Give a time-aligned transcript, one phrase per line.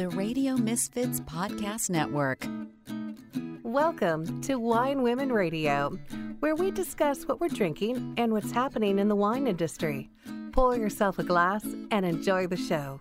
[0.00, 2.46] the Radio Misfits Podcast Network.
[3.62, 5.90] Welcome to Wine Women Radio,
[6.38, 10.08] where we discuss what we're drinking and what's happening in the wine industry.
[10.52, 12.98] Pour yourself a glass and enjoy the show.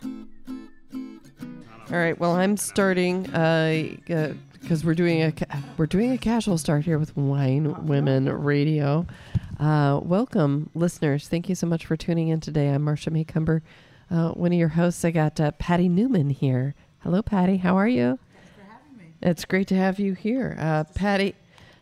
[0.93, 2.19] All right.
[2.19, 6.99] Well, I'm starting because uh, we're doing a ca- we're doing a casual start here
[6.99, 9.07] with Wine Women Radio.
[9.57, 11.29] Uh, welcome, listeners.
[11.29, 12.67] Thank you so much for tuning in today.
[12.67, 13.63] I'm Marcia Macomber,
[14.11, 15.05] uh, one of your hosts.
[15.05, 16.75] I got uh, Patty Newman here.
[17.03, 17.57] Hello, Patty.
[17.57, 18.19] How are you?
[18.33, 19.13] Thanks for having me.
[19.21, 21.35] It's great to have you here, uh, Patty.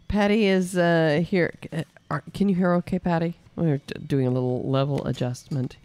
[0.07, 1.53] Patty is uh, here.
[1.71, 2.73] Uh, are- Can you hear?
[2.75, 3.35] Okay, Patty.
[3.55, 5.77] We're d- doing a little level adjustment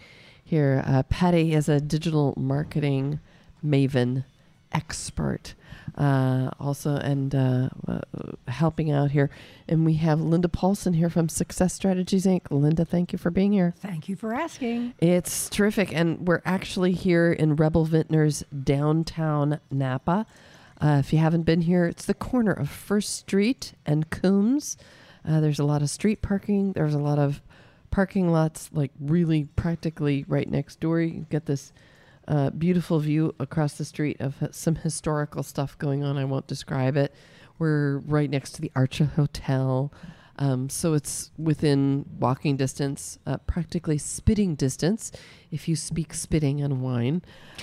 [0.45, 0.82] here.
[0.87, 3.20] Uh, Patty is a digital marketing
[3.64, 4.24] maven
[4.72, 5.54] expert
[5.96, 8.00] uh, also and uh, uh,
[8.48, 9.30] helping out here.
[9.68, 12.42] And we have linda paulson here from success strategies inc.
[12.50, 13.74] Linda thank you for being here.
[13.78, 14.95] Thank you for asking.
[14.98, 20.26] it's terrific and we're actually here in rebel vintners downtown napa.
[20.80, 24.76] Uh, if you haven't been here it's the corner of first street and coombs.
[25.26, 27.40] Uh, there's a lot of street parking there's a lot of
[27.90, 31.01] parking lots like really practically right next door.
[31.01, 31.73] You get this
[32.28, 36.16] uh, beautiful view across the street of some historical stuff going on.
[36.16, 37.14] I won't describe it.
[37.59, 39.92] We're right next to the Archer Hotel.
[40.38, 45.12] Um, so it's within walking distance, uh, practically spitting distance,
[45.51, 47.23] if you speak spitting and wine.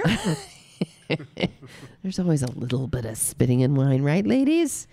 [2.03, 4.87] There's always a little bit of spitting in wine, right, ladies?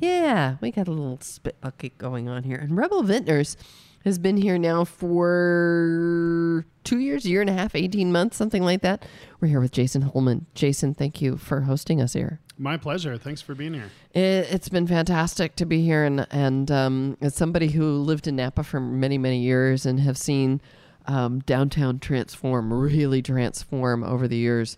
[0.00, 2.56] Yeah, we got a little spit bucket going on here.
[2.56, 3.56] And Rebel Vintners
[4.04, 8.82] has been here now for two years, year and a half, 18 months, something like
[8.82, 9.04] that.
[9.40, 10.46] We're here with Jason Holman.
[10.54, 12.40] Jason, thank you for hosting us here.
[12.56, 13.16] My pleasure.
[13.16, 13.90] Thanks for being here.
[14.14, 18.36] It, it's been fantastic to be here, and and um, as somebody who lived in
[18.36, 20.60] Napa for many many years and have seen
[21.06, 24.76] um, downtown transform, really transform over the years.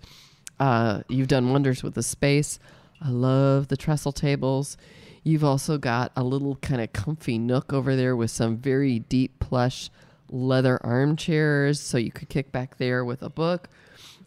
[0.58, 2.58] Uh, you've done wonders with the space.
[3.00, 4.76] I love the trestle tables.
[5.22, 9.38] You've also got a little kind of comfy nook over there with some very deep
[9.38, 9.90] plush
[10.30, 13.68] leather armchairs, so you could kick back there with a book.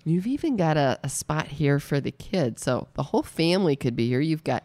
[0.05, 2.61] You've even got a, a spot here for the kids.
[2.61, 4.19] So the whole family could be here.
[4.19, 4.63] You've got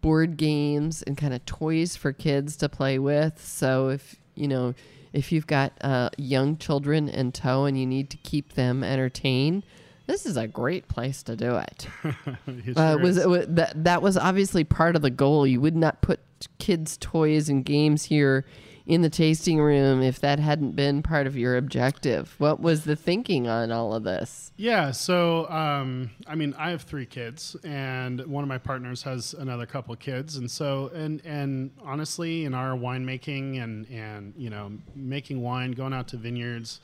[0.00, 3.44] board games and kind of toys for kids to play with.
[3.44, 4.74] So if, you know,
[5.12, 9.62] if you've got uh, young children in tow and you need to keep them entertained,
[10.08, 11.86] this is a great place to do it.
[12.48, 15.46] It Uh, sure was, it, wa- that that was obviously part of the goal.
[15.46, 16.18] You would not put
[16.58, 18.44] kids' toys and games here
[18.86, 22.34] in the tasting room if that hadn't been part of your objective.
[22.38, 24.50] What was the thinking on all of this?
[24.56, 24.92] yeah.
[24.92, 29.66] So, um, I mean, I have three kids, and one of my partners has another
[29.66, 35.42] couple kids, and so, and and honestly, in our winemaking and and you know, making
[35.42, 36.80] wine, going out to vineyards.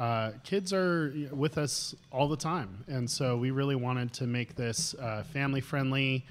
[0.00, 4.56] Uh, kids are with us all the time, and so we really wanted to make
[4.56, 6.24] this uh, family friendly.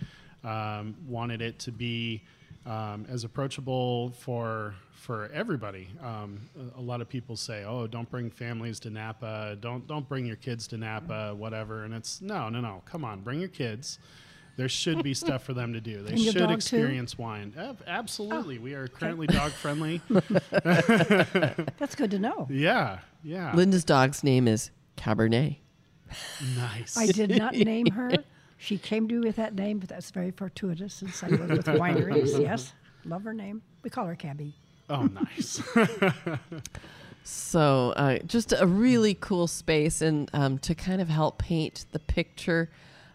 [0.43, 2.23] Um, wanted it to be
[2.65, 5.87] um, as approachable for for everybody.
[6.03, 9.55] Um, a, a lot of people say, "Oh, don't bring families to Napa.
[9.61, 11.35] Don't don't bring your kids to Napa.
[11.35, 12.81] Whatever." And it's no, no, no.
[12.85, 13.99] Come on, bring your kids.
[14.59, 16.03] There should be stuff for them to do.
[16.03, 16.53] They should dog, too?
[16.53, 17.53] experience wine.
[17.57, 20.01] Ab- absolutely, we are currently dog friendly.
[20.09, 22.45] That's good to know.
[22.49, 23.55] yeah, yeah.
[23.55, 25.59] Linda's dog's name is Cabernet.
[26.57, 26.97] nice.
[26.97, 28.11] I did not name her.
[28.57, 31.65] She came to me with that name, but that's very fortuitous since I work with
[31.65, 32.37] wineries.
[32.37, 32.73] Yes,
[33.05, 33.61] love her name.
[33.83, 34.53] We call her Cabby.
[34.89, 35.61] Oh, nice.
[37.23, 41.99] So, uh, just a really cool space, and um, to kind of help paint the
[41.99, 42.69] picture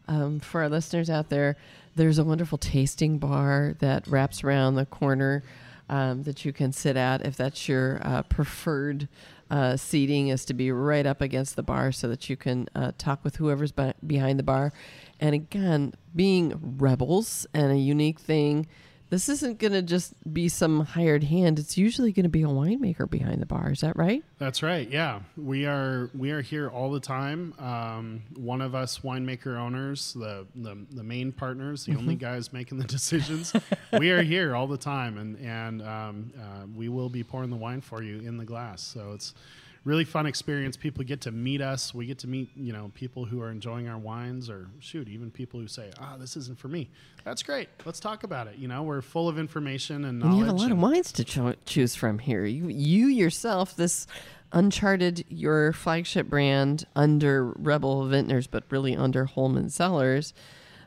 [0.09, 1.57] um, for our listeners out there,
[1.97, 5.43] there's a wonderful tasting bar that wraps around the corner
[5.89, 9.09] um, that you can sit at if that's your uh, preferred
[9.51, 12.93] uh, seating, is to be right up against the bar so that you can uh,
[12.97, 14.73] talk with whoever's be- behind the bar.
[15.21, 18.67] And again, being rebels and a unique thing.
[19.15, 21.61] This isn't going to just be some hired hand.
[21.61, 23.71] It's usually going to be a winemaker behind the bar.
[23.71, 24.25] Is that right?
[24.39, 24.91] That's right.
[24.91, 27.55] Yeah, we are we are here all the time.
[27.61, 32.79] Um, one of us winemaker owners, the the, the main partners, the only guys making
[32.79, 33.53] the decisions.
[33.97, 37.57] we are here all the time, and and um, uh, we will be pouring the
[37.57, 38.83] wine for you in the glass.
[38.83, 39.33] So it's
[39.85, 40.77] really fun experience.
[40.77, 41.95] People get to meet us.
[41.95, 45.31] We get to meet you know people who are enjoying our wines, or shoot, even
[45.31, 46.91] people who say, "Ah, this isn't for me."
[47.25, 47.69] That's great.
[47.85, 48.57] Let's talk about it.
[48.57, 51.25] You know, we're full of information and And you have a lot of wines to
[51.25, 52.45] cho- choose from here.
[52.45, 54.07] You, you yourself, this
[54.55, 60.33] Uncharted, your flagship brand under Rebel Vintners, but really under Holman Cellars.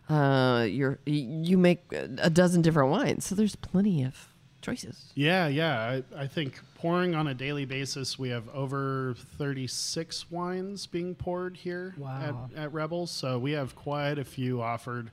[0.08, 4.30] Uh, you're, you make a dozen different wines, so there's plenty of
[4.68, 5.12] choices.
[5.16, 6.02] Yeah, yeah.
[6.18, 11.56] I, I think pouring on a daily basis, we have over 36 wines being poured
[11.58, 12.50] here Wow.
[12.56, 13.12] at, at Rebels.
[13.12, 15.12] So we have quite a few offered.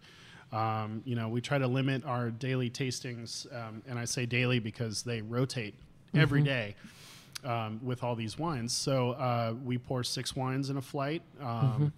[0.53, 4.59] Um, you know, we try to limit our daily tastings, um, and I say daily
[4.61, 5.75] because they rotate
[6.15, 6.77] every day
[7.45, 8.73] um, with all these wines.
[8.73, 11.23] So uh, we pour six wines in a flight.
[11.41, 11.93] Um,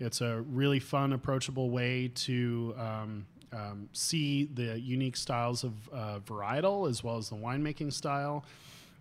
[0.00, 6.18] It's a really fun, approachable way to um, um, see the unique styles of uh,
[6.26, 8.44] varietal as well as the winemaking style.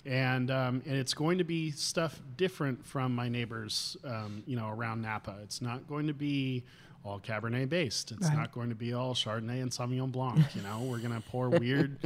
[0.06, 4.68] And, um, and it's going to be stuff different from my neighbors, um, you know,
[4.70, 5.36] around Napa.
[5.44, 6.64] It's not going to be
[7.06, 8.12] all Cabernet based.
[8.12, 8.38] It's Right.
[8.38, 10.56] not going to be all Chardonnay and Sauvignon Blanc.
[10.56, 11.98] You know, we're going to pour weird,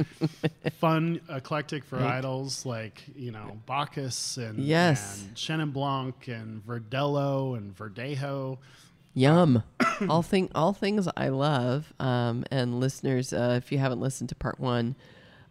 [0.78, 5.22] fun, eclectic varietals like you know Bacchus and Yes.
[5.22, 8.58] and Chenin Blanc and Verdelho and Verdejo.
[9.16, 9.62] Yum.
[10.10, 11.92] all thing all things I love.
[11.98, 14.94] Um, and listeners, uh, if you haven't listened to part one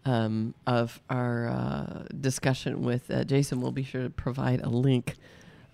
[0.05, 5.15] um, of our uh, discussion with uh, Jason, we'll be sure to provide a link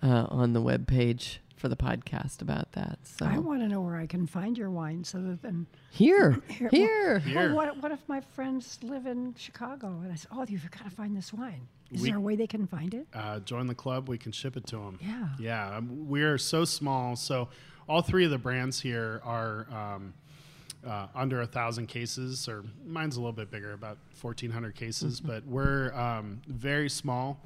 [0.02, 2.98] uh, on the webpage for the podcast about that.
[3.04, 6.68] So I want to know where I can find your wines other than here, Here,
[6.72, 7.18] here.
[7.18, 7.36] Here.
[7.48, 10.84] Well, what, what if my friends live in Chicago and I say, oh, you've got
[10.84, 11.68] to find this wine?
[11.92, 13.06] Is We- there a way they can find it?
[13.12, 14.08] Uh, join the club.
[14.08, 14.98] We can ship it to them.
[15.02, 15.28] Yeah.
[15.38, 15.76] Yeah.
[15.76, 17.14] um, We're so small.
[17.16, 17.48] So
[17.92, 20.14] all three of the brands here are um,
[20.86, 25.20] uh, under a thousand cases, or mine's a little bit bigger, about fourteen hundred cases.
[25.20, 27.38] But we're um, very small.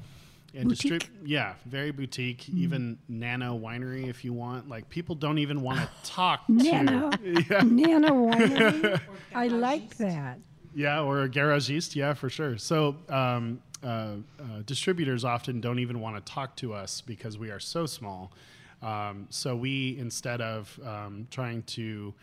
[0.54, 4.68] And distrib- yeah, very boutique, even nano winery if you want.
[4.68, 7.10] Like people don't even want to talk to Nano,
[7.64, 9.00] nano winery.
[9.34, 10.38] I like that.
[10.74, 11.96] Yeah, or a garagiste.
[11.96, 12.56] Yeah, for sure.
[12.56, 14.12] So um, uh, uh,
[14.64, 18.32] distributors often don't even want to talk to us because we are so small.
[18.82, 22.14] Um, so we, instead of um, trying to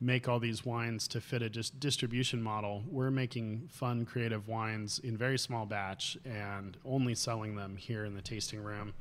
[0.00, 4.98] make all these wines to fit a just distribution model, we're making fun, creative wines
[4.98, 8.92] in very small batch and only selling them here in the tasting room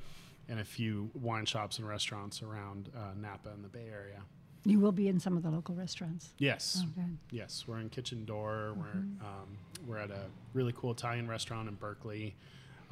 [0.49, 4.21] and a few wine shops and restaurants around uh, Napa and the Bay Area.
[4.65, 6.29] You will be in some of the local restaurants.
[6.37, 6.83] Yes.
[6.85, 7.03] Oh.
[7.31, 8.75] Yes, we're in Kitchen Door.
[8.77, 12.35] We're um, we're at a really cool Italian restaurant in Berkeley.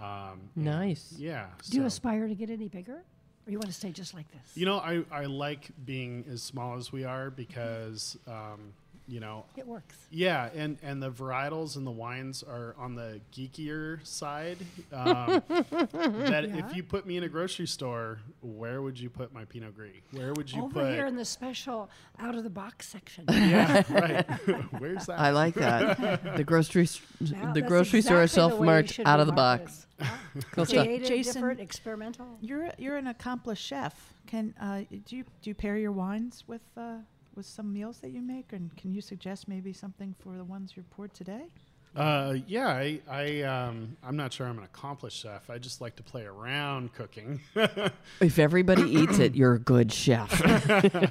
[0.02, 1.14] Um, Nice.
[1.18, 1.46] Yeah.
[1.70, 3.04] Do you aspire to get any bigger?
[3.48, 4.56] Or you want to stay just like this?
[4.56, 8.74] you know, I, I like being as small as we are because, um,
[9.08, 9.96] you know, it works.
[10.10, 14.58] yeah, and, and the varietals and the wines are on the geekier side.
[14.94, 16.66] Um, that Yeah.
[16.66, 19.92] if you put me in a grocery store, where would you put my Pinot Gris?
[20.12, 20.92] Where would you Over put?
[20.94, 21.90] here in the special
[22.20, 23.26] out of the box section.
[23.30, 24.26] yeah, right.
[24.80, 25.20] Where's that?
[25.20, 26.38] I like that.
[26.38, 29.88] the grocery, s- Now, the that's grocery store exactly the self-marked out of the box.
[30.52, 30.86] Cool stuff.
[30.86, 32.38] Creative, Jason- different, experimental.
[32.42, 34.14] You're you're an accomplished chef.
[34.28, 36.96] Can uh, do you do you pair your wines with uh,
[37.36, 40.74] with some meals that you make, and can you suggest maybe something for the ones
[40.76, 41.46] you poured today?
[41.94, 45.50] Uh, yeah, I, I, um, I'm not sure I'm an accomplished chef.
[45.50, 47.42] I just like to play around cooking.
[48.22, 50.32] If everybody eats it, you're a good chef.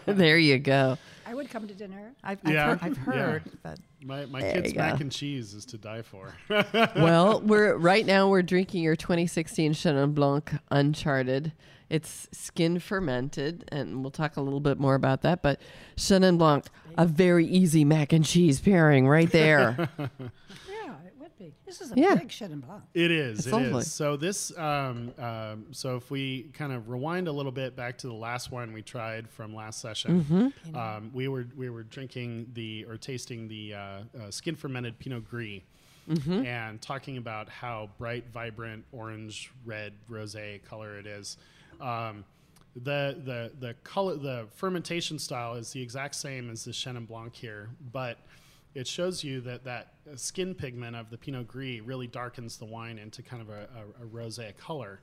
[0.07, 0.97] there you go.
[1.27, 2.13] I would come to dinner.
[2.25, 3.03] I've I've, Yeah, heard, I've yeah.
[3.13, 3.79] heard that.
[4.03, 6.35] my my There kids' you mac and cheese is to die for.
[6.49, 11.53] well, we're right now we're drinking your 2016 Chenin Blanc Uncharted.
[11.91, 15.43] It's skin fermented, and we'll talk a little bit more about that.
[15.43, 15.61] But
[15.97, 16.67] Chenin Blanc,
[16.97, 19.89] a very easy mac and cheese pairing right there.
[20.69, 21.53] Yeah, it would be.
[21.67, 22.15] This is a Yeah.
[22.15, 22.83] big Chenin Blanc.
[22.95, 23.41] It is.
[23.41, 23.81] It's It lovely.
[23.81, 23.93] is.
[23.93, 24.57] So this.
[24.57, 28.51] Um, um, so if we kind of rewind a little bit back to the last
[28.51, 30.77] wine we tried from last session, Mm-hmm.
[30.77, 35.29] um, we were we were drinking the or tasting the uh, uh, skin fermented Pinot
[35.29, 35.61] Gris.
[36.09, 36.45] Mm-hmm.
[36.45, 41.37] And talking about how bright, vibrant orange, red, rosé color it is,
[41.81, 42.25] um,
[42.77, 47.35] the the the color, the fermentation style is the exact same as the Chenin Blanc
[47.35, 48.19] here, but
[48.75, 52.99] it shows you that that skin pigment of the Pinot Gris really darkens the wine
[52.99, 53.69] into kind of a,
[54.01, 55.01] a, a rosé color.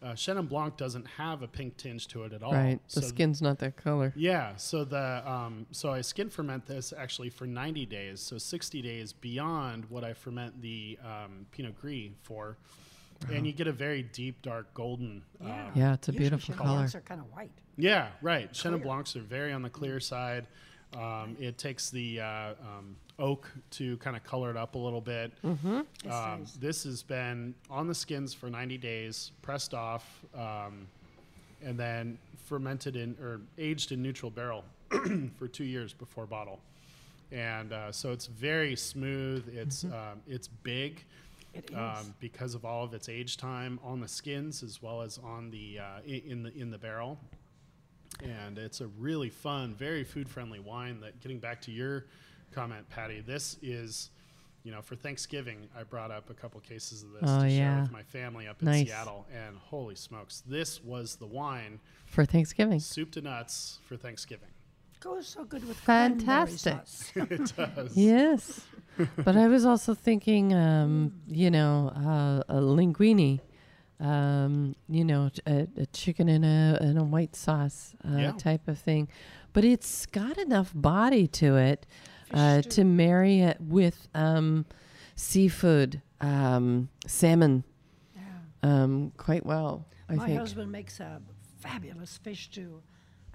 [0.00, 2.52] Uh, Chenin Blanc doesn't have a pink tinge to it at all.
[2.52, 2.78] right.
[2.94, 4.12] The So skin's not that color.
[4.14, 8.80] yeah, so the um, so I skin ferment this actually for 90 days, so 60
[8.82, 12.58] days beyond what I ferment the um, Pinot Gris for,
[13.32, 15.22] and you get a very deep, dark, golden.
[15.44, 15.66] Yeah.
[15.66, 16.74] Um, Yeah, it's a beautiful Chenin color.
[16.76, 17.50] Blancs are kind of white.
[17.76, 18.52] yeah, right.
[18.52, 20.46] Chenin Blancs are very on the clear side.
[20.96, 25.00] Um, it takes the uh, um, oak to kind of color it up a little
[25.02, 25.32] bit.
[25.44, 25.80] Mm-hmm.
[26.02, 30.86] This Um, is- this has been on the skins for 90 days, pressed off, um,
[31.62, 34.64] and then fermented in or aged in neutral barrel
[35.38, 36.60] for two years before bottle.
[37.30, 39.46] And uh, so it's very smooth.
[39.54, 41.04] It's um, it's big
[41.54, 41.76] It is.
[41.76, 45.50] um, because of all of its age time on the skins as well as on
[45.50, 47.18] the uh, in the in the barrel.
[48.22, 51.00] And it's a really fun, very food friendly wine.
[51.00, 52.06] That getting back to your
[52.52, 54.10] comment, Patty, this is,
[54.64, 57.56] you know, for Thanksgiving, I brought up a couple cases of this Oh, to share
[57.58, 57.82] yeah.
[57.82, 58.86] with my family up in Nice.
[58.86, 62.80] Seattle, and holy smokes, this was the wine, For Thanksgiving.
[62.80, 64.48] soup to nuts for Thanksgiving.
[65.00, 66.74] Goes so good with Fantastic.
[66.74, 67.12] sauce.
[67.16, 67.96] it does.
[67.96, 68.60] Yes.
[69.24, 73.40] but I was also thinking, um, you know, uh, a linguine,
[74.00, 78.32] um, you know, a chicken in a in a white sauce uh, Yeah.
[78.32, 79.08] type of thing.
[79.52, 81.86] But it's got enough body to it
[82.34, 84.66] uh, to marry it with um,
[85.14, 87.62] seafood, um, salmon,
[88.16, 88.22] Yeah.
[88.62, 89.86] um, quite well.
[90.08, 90.38] I My think.
[90.40, 91.20] husband makes a
[91.60, 92.82] fabulous fish stew.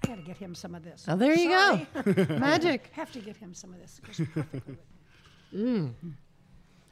[0.04, 1.04] I got to get him some of this.
[1.08, 1.86] Oh, there you Sorry.
[2.04, 2.26] go.
[2.38, 2.90] Magic.
[2.92, 4.00] Have to get him some of this.
[4.02, 4.78] It goes it.
[5.54, 5.92] Mm.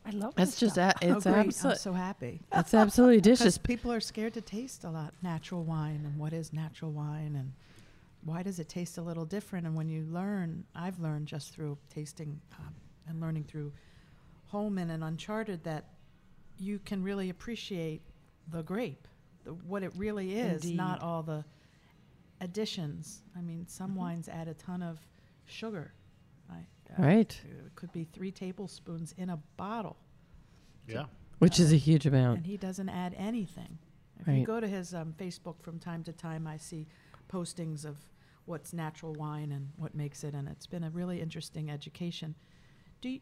[0.05, 0.95] I love That's this just stuff.
[1.03, 1.47] a, it's oh, great.
[1.47, 2.41] absolutely I'm so happy.
[2.53, 3.59] it's absolutely delicious.
[3.59, 7.53] people are scared to taste a lot natural wine and what is natural wine and
[8.25, 9.67] why does it taste a little different?
[9.67, 12.75] And when you learn, I've learned just through tasting um,
[13.09, 13.73] and learning through
[14.47, 15.87] Holman and Uncharted that
[16.59, 18.03] you can really appreciate
[18.51, 19.09] the grape,
[19.45, 21.45] the, what it really is, not all the
[22.43, 23.23] additions.
[23.37, 24.99] I mean, some wines add a ton of
[25.47, 25.95] sugar.
[26.51, 26.55] I,
[26.99, 27.41] uh, Right.
[27.49, 29.97] It could be three tablespoons in a bottle
[30.87, 31.07] Yeah.
[31.39, 32.39] Which is a huge amount.
[32.39, 33.79] and he doesn't add anything.
[34.21, 34.45] If you Right.
[34.45, 36.87] go to his um, Facebook from time to time, I see
[37.29, 37.97] postings of
[38.45, 42.35] what's natural wine and what makes it, and it's been a really interesting education.
[43.01, 43.21] Do you,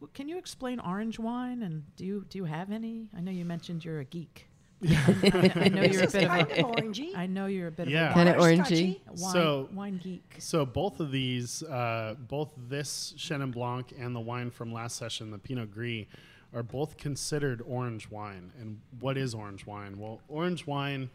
[0.00, 3.08] w- can you explain orange wine, and do you do you have any?
[3.14, 4.48] I know you mentioned you're a geek.
[4.82, 6.60] I, I know you're a bit is of kind a.
[6.66, 7.16] of orangey.
[7.16, 8.08] I know you're a bit Yeah.
[8.08, 9.00] of Kinda orangey.
[9.06, 10.36] Wine, So- wine geek.
[10.38, 15.30] So both of these, uh, both this Chenin Blanc and the wine from last session,
[15.30, 16.06] the Pinot Gris,
[16.52, 18.52] are both considered orange wine.
[18.60, 19.98] And what is orange wine?
[19.98, 21.10] Well, orange wine.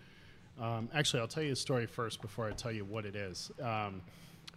[0.59, 3.49] Um, actually, I'll tell you a story first before I tell you what it is.
[3.61, 4.01] Um,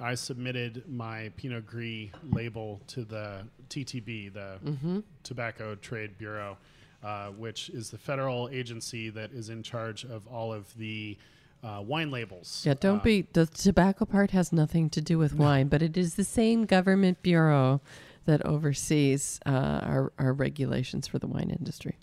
[0.00, 6.56] I submitted my Pinot Gris label to the TTB, the Tobacco Trade Bureau,
[7.02, 11.16] uh, which is the federal agency that is in charge of all of the
[11.62, 12.62] uh, wine labels.
[12.66, 13.26] Yeah, don't be.
[13.32, 17.22] The tobacco part has nothing to do with wine, but it is the same government
[17.22, 17.80] bureau
[18.24, 19.50] that oversees uh,
[19.82, 21.98] our, our regulations for the wine industry.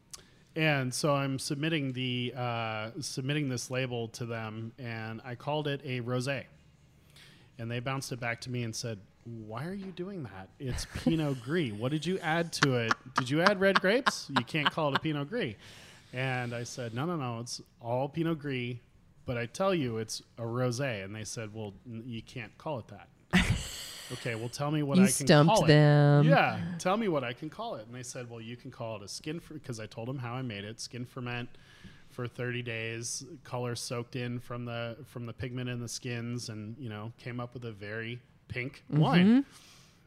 [0.56, 5.82] And so I'm submitting the uh, submitting this label to them, and I called it
[5.86, 6.46] a rosé.
[7.60, 10.50] And they bounced it back to me and said, "Why are you doing that?
[10.60, 11.72] It's Pinot Gris.
[11.74, 12.94] What did you add to it?
[13.16, 14.30] Did you add red grapes?
[14.30, 15.56] You can't call it a Pinot Gris."
[16.14, 17.40] And I said, "No, no, no.
[17.42, 18.78] It's all Pinot Gris,
[19.26, 22.80] but I tell you, it's a rosé." And they said, "Well, n- you can't call
[22.80, 23.10] it that."
[24.14, 25.68] okay, well, tell me what you I can stumped call it.
[25.68, 26.26] Stumped them.
[26.26, 27.86] Yeah, tell me what I can call it.
[27.86, 30.34] And they said, well, you can call it a skin because I told them how
[30.34, 30.80] I made it.
[30.80, 31.50] Skin ferment
[32.10, 36.76] for 30 days, color soaked in from the from the pigment in the skins, and
[36.80, 39.46] you know came up with a very pink wine.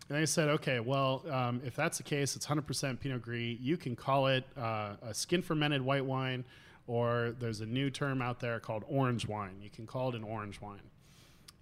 [0.09, 3.57] And they said, okay, well, um, if that's the case, it's 100% Pinot Gris.
[3.61, 6.45] You can call it uh, a skin fermented white wine,
[6.87, 9.57] or there's a new term out there called orange wine.
[9.63, 10.83] You can call it an orange wine.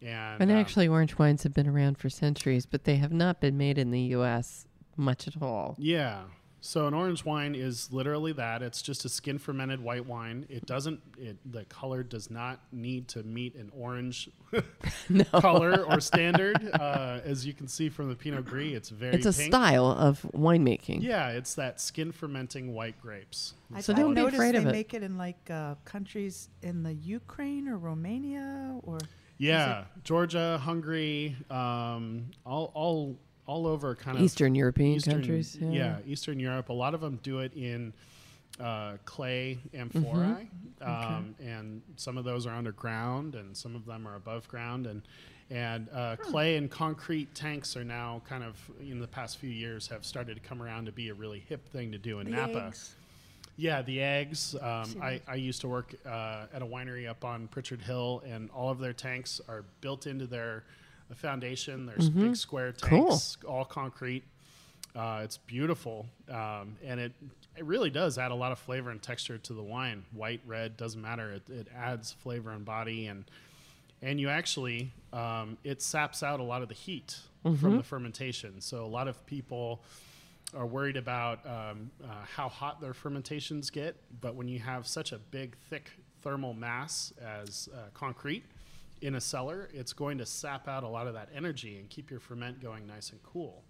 [0.02, 3.40] And, And um, actually, orange wines have been around for centuries, but they have not
[3.40, 4.66] been made in the U.S.
[4.96, 5.76] much at all.
[5.78, 6.22] Yeah.
[6.62, 8.62] So an orange wine is literally that.
[8.62, 10.44] It's just a skin fermented white wine.
[10.50, 11.00] It doesn't.
[11.18, 14.28] It, the color does not need to meet an orange
[15.32, 16.70] color or standard.
[16.74, 19.14] Uh, as you can see from the Pinot Gris, it's very.
[19.16, 19.52] It's a pink.
[19.52, 21.02] style of winemaking.
[21.02, 23.54] Yeah, it's that skin fermenting white grapes.
[23.74, 24.72] I, So I've don't be noticed afraid they of it.
[24.72, 28.98] make it in like uh, countries in the Ukraine or Romania or
[29.38, 33.18] Yeah, Georgia, Hungary, um, all all
[33.50, 35.58] all over kind of Eastern European Eastern- countries.
[35.60, 35.98] Yeah.
[36.06, 36.68] Eastern Europe.
[36.68, 37.92] A lot of them do it in
[38.60, 40.48] uh, clay amphorae,
[40.80, 45.02] um, and some of those are underground, and some of them are above ground, and
[45.50, 49.88] and uh, clay and concrete tanks are now kind of in the past few years
[49.88, 52.36] have started to come around to be a really hip thing to do in The
[52.36, 52.66] Napa.
[52.68, 52.94] eggs.
[53.56, 54.54] Yeah, the eggs.
[54.54, 55.20] Um, I.
[55.26, 58.78] I used to work uh, at a winery up on Pritchard Hill, and all of
[58.78, 60.62] their tanks are built into their
[61.14, 61.86] foundation.
[61.86, 63.08] There's big square Cool.
[63.08, 64.24] tanks, all concrete.
[64.94, 67.12] Uh, it's beautiful, um, and it
[67.56, 70.04] it really does add a lot of flavor and texture to the wine.
[70.12, 71.32] White, red, doesn't matter.
[71.32, 73.24] It, it adds flavor and body, and
[74.02, 78.60] and you actually um, it saps out a lot of the heat from the fermentation.
[78.60, 79.80] So a lot of people
[80.56, 85.12] are worried about um, uh, how hot their fermentations get, but when you have such
[85.12, 85.90] a big, thick
[86.22, 88.42] thermal mass as uh, concrete
[89.02, 92.10] in a cellar, it's going to sap out a lot of that energy and keep
[92.10, 93.62] your ferment going nice and cool.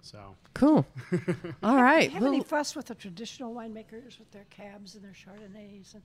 [0.00, 0.84] So Cool.
[1.12, 1.30] All right.
[1.62, 2.02] Do right.
[2.04, 6.02] you have any fuss with the traditional winemakers with their cabs and their chardonnays and,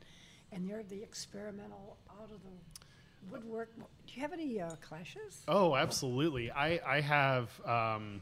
[0.52, 3.76] and they're the experimental out of the woodwork?
[3.76, 5.42] Do you have any uh, clashes?
[5.48, 6.52] Oh, absolutely.
[6.52, 8.22] I, I have um,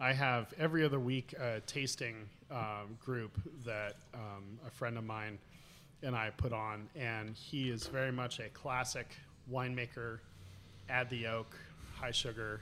[0.00, 5.38] I have every other week a tasting um, group that um, a friend of mine
[6.02, 9.08] and I put on, and he is very much a classic
[9.52, 10.18] winemaker.
[10.88, 11.54] Add the oak,
[11.96, 12.60] high sugar,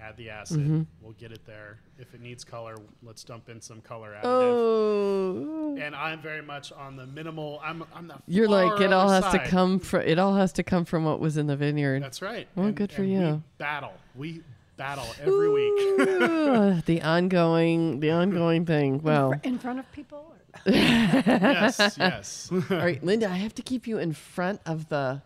[0.00, 0.58] add the acid.
[0.60, 0.82] Mm-hmm.
[1.00, 1.78] We'll get it there.
[1.98, 4.24] If it needs color, let's dump in some color additive.
[4.24, 7.60] Oh, And I'm very much on the minimal.
[7.64, 10.02] I'm I'm the you're like it all other has to come from.
[10.02, 12.02] It all has to come from what was in the vineyard.
[12.02, 12.46] That's right.
[12.54, 13.42] Well, good for we you.
[13.58, 13.92] battle.
[14.14, 14.42] We
[14.76, 15.72] battle every week.
[16.86, 19.00] The ongoing, the ongoing thing.
[19.02, 20.34] Well, In front of people?
[20.66, 22.50] Yes, yes.
[22.52, 25.22] all right, Linda, I have to keep you in front of the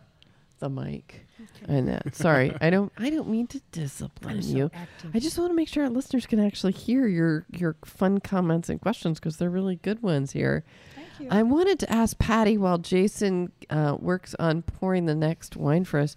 [0.59, 1.25] the mic.
[1.67, 2.15] And that.
[2.15, 2.91] Sorry, I don't.
[2.97, 4.71] I don't mean to discipline so you.
[4.73, 5.11] active.
[5.13, 8.69] I just want to make sure our listeners can actually hear your your fun comments
[8.69, 10.63] and questions because they're really good ones here.
[10.95, 11.27] Thank you.
[11.29, 15.99] I wanted to ask Patty while Jason uh, works on pouring the next wine for
[15.99, 16.15] us.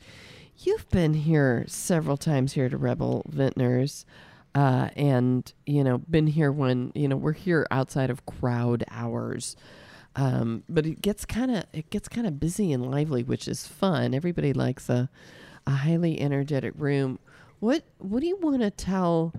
[0.59, 4.04] You've been here several times here to Rebel Vintners,
[4.54, 9.56] uh, and you know been here when you know we're here outside of crowd hours.
[10.16, 13.66] Um, but it gets kind of it gets kind of busy and lively, which is
[13.66, 14.12] fun.
[14.14, 15.08] Everybody likes a
[15.66, 17.18] a highly energetic room.
[17.60, 19.32] What what do you want to tell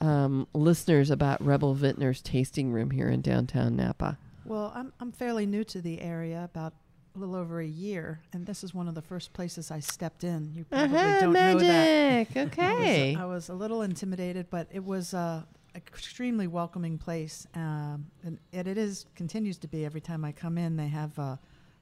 [0.00, 4.18] um, listeners about Rebel Vintners tasting room here in downtown Napa?
[4.44, 6.74] Well, I'm I'm fairly new to the area, about
[7.14, 10.24] a little over a year, and this is one of the first places I stepped
[10.24, 10.52] in.
[10.54, 11.62] You probably Uh-huh, don't know that.
[11.62, 12.36] magic.
[12.36, 13.16] I was- Okay.
[13.16, 18.66] I was, a little intimidated, but it was a extremely welcoming place, um, and it,
[18.66, 19.84] it is continues to be.
[19.84, 21.38] Every time I come in, they have a,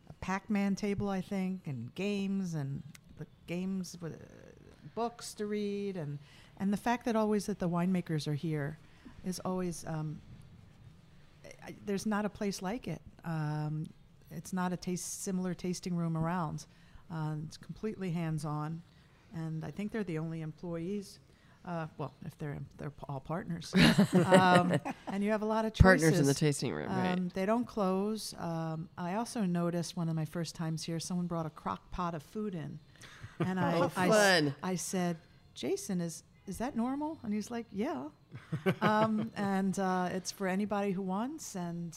[0.08, 2.82] a Pac-Man table, I think, and games and
[3.18, 4.16] the games with uh,
[4.94, 6.18] books to read, and
[6.58, 8.78] and the fact that always that the winemakers are here
[9.24, 9.84] is always.
[9.86, 10.20] Um,
[11.64, 13.02] I, there's not a place like it.
[13.24, 13.86] Um,
[14.30, 16.66] it's not a taste similar tasting room around.
[17.12, 18.80] Uh, it's completely hands-on,
[19.34, 21.18] and I think they're the only employees.
[21.64, 23.72] Uh, well, if they're they're all partners,
[24.26, 24.72] um,
[25.12, 25.82] and you have a lot of choices.
[26.02, 27.12] Partners in the tasting room, right?
[27.18, 28.34] Um, they don't close.
[28.38, 32.14] Um, I also noticed one of my first times here, someone brought a crock pot
[32.14, 32.78] of food in,
[33.44, 34.54] and I, Oh, I s- fun.
[34.62, 35.18] I said,
[35.54, 37.18] Jason, is is that normal?
[37.22, 38.04] And he's like, Yeah.
[38.80, 41.94] um, and uh, it's for anybody who wants, and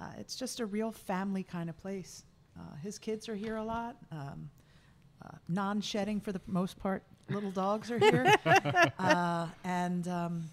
[0.00, 2.24] uh, it's just a real family kind of place.
[2.58, 3.96] Uh, his kids are here a lot.
[4.10, 4.50] Um,
[5.24, 7.02] uh, non-shedding for the most part.
[7.30, 8.34] Little dogs are here,
[8.98, 10.44] uh, and um,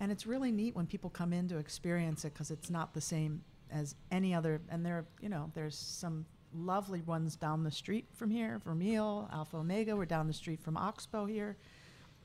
[0.00, 3.00] and it's really neat when people come in to experience it because it's not the
[3.00, 4.60] same as any other.
[4.68, 9.56] And there, you know, there's some lovely ones down the street from here, Vermeil, Alpha
[9.56, 9.96] Omega.
[9.96, 11.56] We're down the street from Oxbow here,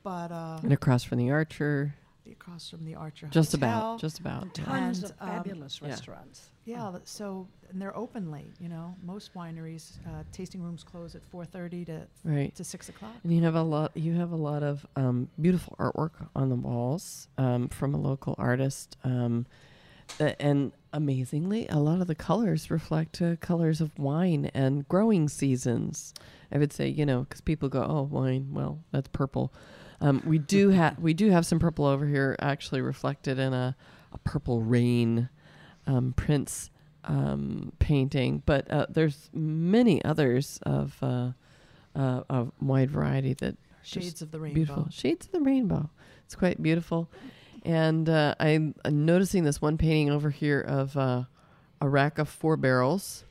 [0.04, 1.96] but uh, and across from the Archer,
[2.32, 3.70] across from the Archer just Hotel.
[3.70, 4.48] about, just about.
[4.58, 4.66] yeah.
[4.66, 5.90] Tons And, of um, fabulous yeah.
[5.90, 6.50] restaurants.
[6.66, 8.54] Yeah, th- so and they're open late.
[8.60, 12.54] You know, most wineries uh, tasting rooms close at 4:30 to Right.
[12.56, 13.14] to six o'clock.
[13.24, 13.92] And you have a lot.
[13.96, 18.36] You have a lot of um, beautiful artwork on the walls um, from a local
[18.38, 19.46] artist, um,
[20.20, 26.14] and amazingly, a lot of the colors reflect uh, colors of wine and growing seasons.
[26.52, 28.50] I would say, you know, because people go, "Oh, wine.
[28.52, 29.54] Well, that's purple."
[30.02, 33.76] Um, we do have we do have some purple over here, actually reflected in a,
[34.14, 35.30] a purple rain
[35.88, 36.70] um, Prince
[37.06, 41.32] um, painting, but uh, there's many others of uh,
[41.96, 44.56] uh, a wide variety that Shades of the rainbow.
[44.56, 45.90] beautiful shades of the rainbow.
[46.26, 47.10] It's quite beautiful,
[47.64, 51.24] and uh, I'm, I'm noticing this one painting over here of uh,
[51.82, 53.24] a rack of four barrels.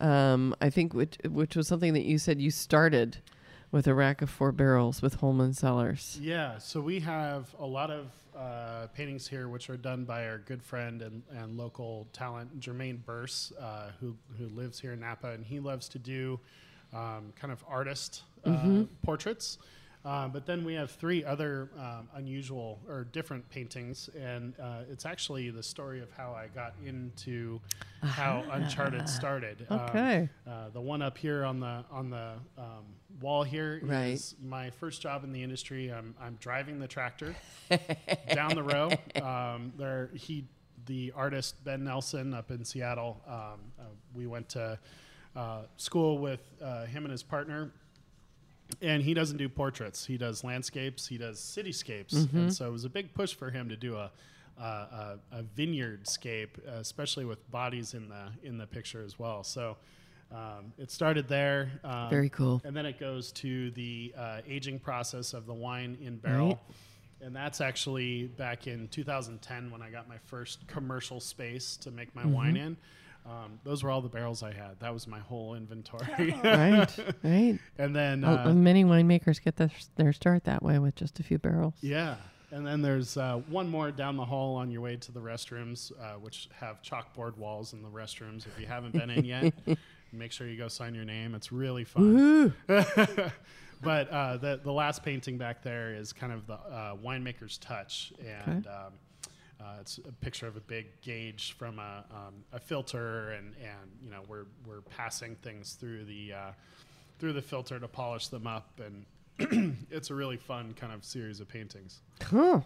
[0.00, 3.18] Um, I think which which was something that you said you started
[3.76, 6.18] with a rack of four barrels with Holman Cellars.
[6.22, 10.38] Yeah, so we have a lot of uh, paintings here, which are done by our
[10.38, 15.28] good friend and, and local talent, Jermaine Burse, uh, who, who lives here in Napa,
[15.28, 16.40] and he loves to do
[16.94, 19.58] um, kind of artist uh, portraits.
[20.06, 25.04] Uh, but then we have three other um, unusual or different paintings, and uh, it's
[25.04, 27.60] actually the story of how I got into
[28.02, 29.66] how Uncharted started.
[29.68, 30.28] Um, Okay.
[30.46, 32.84] uh, the one up here on the on the um,
[33.20, 34.34] wall here is Right.
[34.48, 35.92] my first job in the industry.
[35.92, 37.34] I'm I'm driving the tractor
[38.32, 38.92] down the row.
[39.20, 40.44] Um, there he
[40.86, 43.20] the artist Ben Nelson up in Seattle.
[43.26, 43.32] Um,
[43.80, 43.82] uh,
[44.14, 44.78] we went to
[45.34, 47.72] uh, school with uh, him and his partner.
[48.82, 50.04] And he doesn't do portraits.
[50.04, 51.06] He does landscapes.
[51.06, 52.14] He does cityscapes.
[52.14, 52.36] Mm-hmm.
[52.38, 54.10] And so it was a big push for him to do a
[54.58, 59.18] a, a, a vineyard scape, uh, especially with bodies in the in the picture as
[59.18, 59.44] well.
[59.44, 59.76] So
[60.32, 61.70] um, it started there.
[61.84, 62.60] Um, Very cool.
[62.64, 66.48] And then it goes to the uh, aging process of the wine in barrel.
[66.48, 66.58] Right.
[67.20, 72.14] And that's actually back in 2010 when I got my first commercial space to make
[72.14, 72.32] my Mm-hmm.
[72.32, 72.76] wine in.
[73.28, 74.78] Um, those were all the barrels I had.
[74.80, 76.30] That was my whole inventory.
[76.44, 76.88] right,
[77.24, 77.58] right.
[77.78, 81.22] and then, Uh, uh, many winemakers get their, their start that way with just a
[81.24, 81.74] few barrels.
[81.80, 82.16] yeah,
[82.52, 85.90] And then there's uh, one more down the hall on your way to the restrooms,
[86.00, 88.46] uh, which have chalkboard walls in the restrooms.
[88.46, 89.52] If you haven't been in yet,
[90.12, 91.34] make sure you go sign your name.
[91.34, 92.54] It's really fun.
[93.82, 98.12] but uh, the the last painting back there is kind of the uh, winemaker's touch,
[98.24, 98.92] and um,
[99.60, 103.90] uh, it's a picture of a big gauge from a, um, a filter, and, and
[104.02, 106.50] you know we're we're passing things through the uh,
[107.18, 108.80] through the filter to polish them up,
[109.38, 112.00] and it's a really fun kind of series of paintings.
[112.20, 112.64] Cool.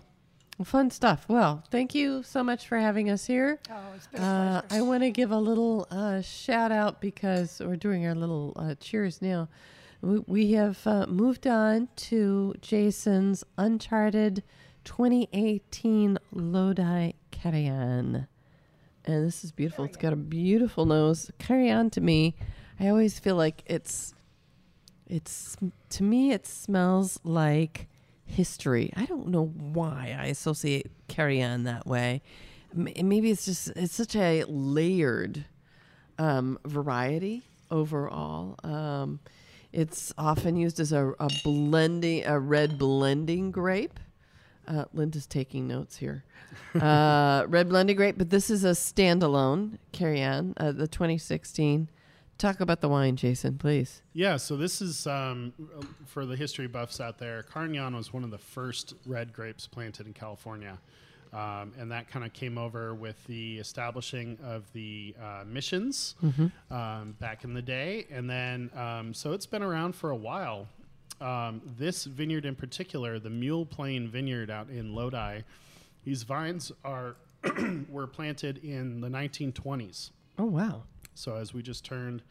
[0.64, 1.24] Fun stuff.
[1.26, 3.59] Well, thank you so much for having us here.
[3.70, 4.83] Oh, it's been Uh, pleasure.
[4.83, 8.74] I want to give a little uh, shout out because we're doing our little uh,
[8.79, 9.48] cheers now.
[10.03, 14.42] We, we have uh, moved on to Jason's Uncharted
[14.84, 18.26] 2018 Lodi Carignan.
[19.04, 19.84] And this is beautiful.
[19.84, 21.30] It's got a beautiful nose.
[21.38, 22.34] Carignan to me,
[22.78, 24.14] I always feel like it's,
[25.06, 25.56] it's
[25.90, 27.88] to me, it smells like
[28.26, 28.92] history.
[28.96, 32.22] I don't know why I associate Carignan that way.
[32.72, 35.44] Maybe it's just it's such a layered
[36.18, 38.56] um, variety overall.
[38.62, 39.20] Um,
[39.72, 43.98] it's often used as a, a blending, a red blending grape.
[44.70, 46.22] Uh, Linda's taking notes here.
[46.80, 51.88] Uh, red blending grape, but this is a standalone Carignan, uh, the 2016.
[52.38, 54.02] Talk about the wine, Jason, please.
[54.12, 55.52] Yeah, so this is um,
[56.06, 57.42] for the history buffs out there.
[57.42, 60.78] Carignan was one of the first red grapes planted in California.
[61.33, 66.14] Um, and that kind of came over with the establishing of the uh, missions
[66.70, 68.06] um, back in the day.
[68.11, 70.66] And then, um, so it's been around for a while.
[71.20, 75.40] Um, this vineyard in particular, the Mule Plain Vineyard out in Lodi,
[76.04, 77.16] these vines are
[77.90, 80.11] were planted in the 1920s.
[80.38, 80.83] Oh wow!
[81.14, 82.22] So as we just turned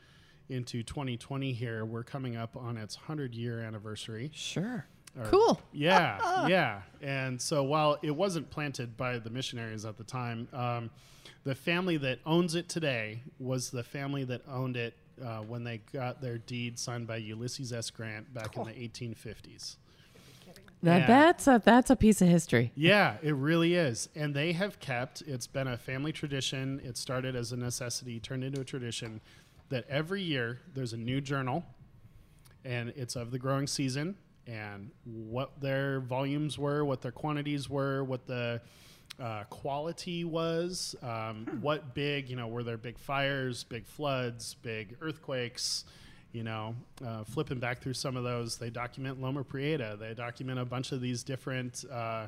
[0.49, 4.31] into 2020 here, we're coming up on its 100 year anniversary.
[4.33, 4.85] Sure.
[5.19, 5.61] Or- Cool.
[5.71, 6.81] Yeah, yeah.
[7.01, 10.89] And so while it wasn't planted by the missionaries at the time, um,
[11.43, 15.79] the family that owns it today was the family that owned it uh, when they
[15.93, 17.89] got their deed signed by Ulysses S.
[17.89, 19.77] Grant back in the 1850s.
[20.81, 21.07] Now Yeah.
[21.07, 22.71] that's a that's a piece of history.
[22.75, 24.07] Yeah, it really is.
[24.15, 26.79] And they have kept, it's been a family tradition.
[26.83, 29.19] It started as a necessity, turned into a tradition
[29.69, 31.63] that every year there's a new journal
[32.65, 34.15] and it's of the growing season
[34.47, 38.61] and what their volumes were, what their quantities were, what the
[39.21, 44.95] uh, quality was, um, what big, you know, were there big fires, big floods, big
[45.01, 45.85] earthquakes,
[46.31, 49.97] you know, uh, flipping back through some of those, they document Loma Prieta.
[49.99, 52.27] They document a bunch of these different, uh,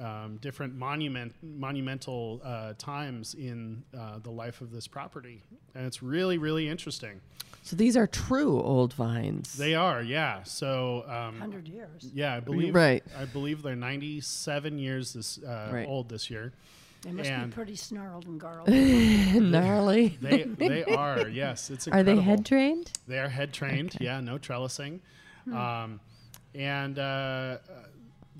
[0.00, 5.42] um, different monument, monumental uh, times in uh, the life of this property,
[5.74, 7.20] and it's really, really interesting.
[7.62, 9.54] So these are true old vines.
[9.54, 10.42] They are, yeah.
[10.44, 12.08] So, um, 100 years.
[12.14, 13.04] yeah, I believe, Right.
[13.18, 15.86] I believe they're 97 years this uh, Right.
[15.86, 16.52] old this year.
[17.02, 18.68] They must And- be pretty snarled and garled.
[18.68, 20.18] Gnarly.
[20.20, 21.70] They they are, yes.
[21.70, 22.92] It's Are they head trained?
[23.06, 23.96] They are head trained.
[24.00, 25.00] Yeah, no trellising.
[25.52, 26.00] Um,
[26.54, 27.58] and uh,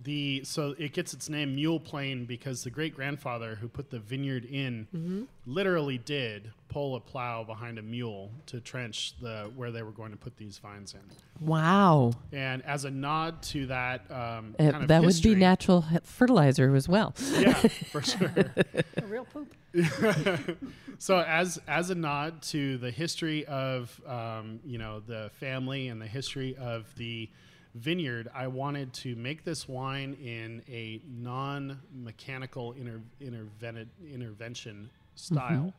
[0.03, 3.99] the so it gets its name Mule Plain because the great grandfather who put the
[3.99, 9.83] vineyard in literally did pull a plow behind a mule to trench the where they
[9.83, 11.01] were going to put these vines in.
[11.47, 12.13] Wow.
[12.33, 16.75] And as a nod to that, um, Uh, kind of that would be natural fertilizer
[16.77, 17.15] as well.
[17.39, 18.33] Yeah, for sure.
[18.97, 19.55] A real poop.
[20.99, 26.01] so as as a nod to the history of um, you know the family and
[26.01, 27.29] the history of the
[27.75, 35.73] vineyard, I wanted to make this wine in a non-mechanical inter- intervented intervention style.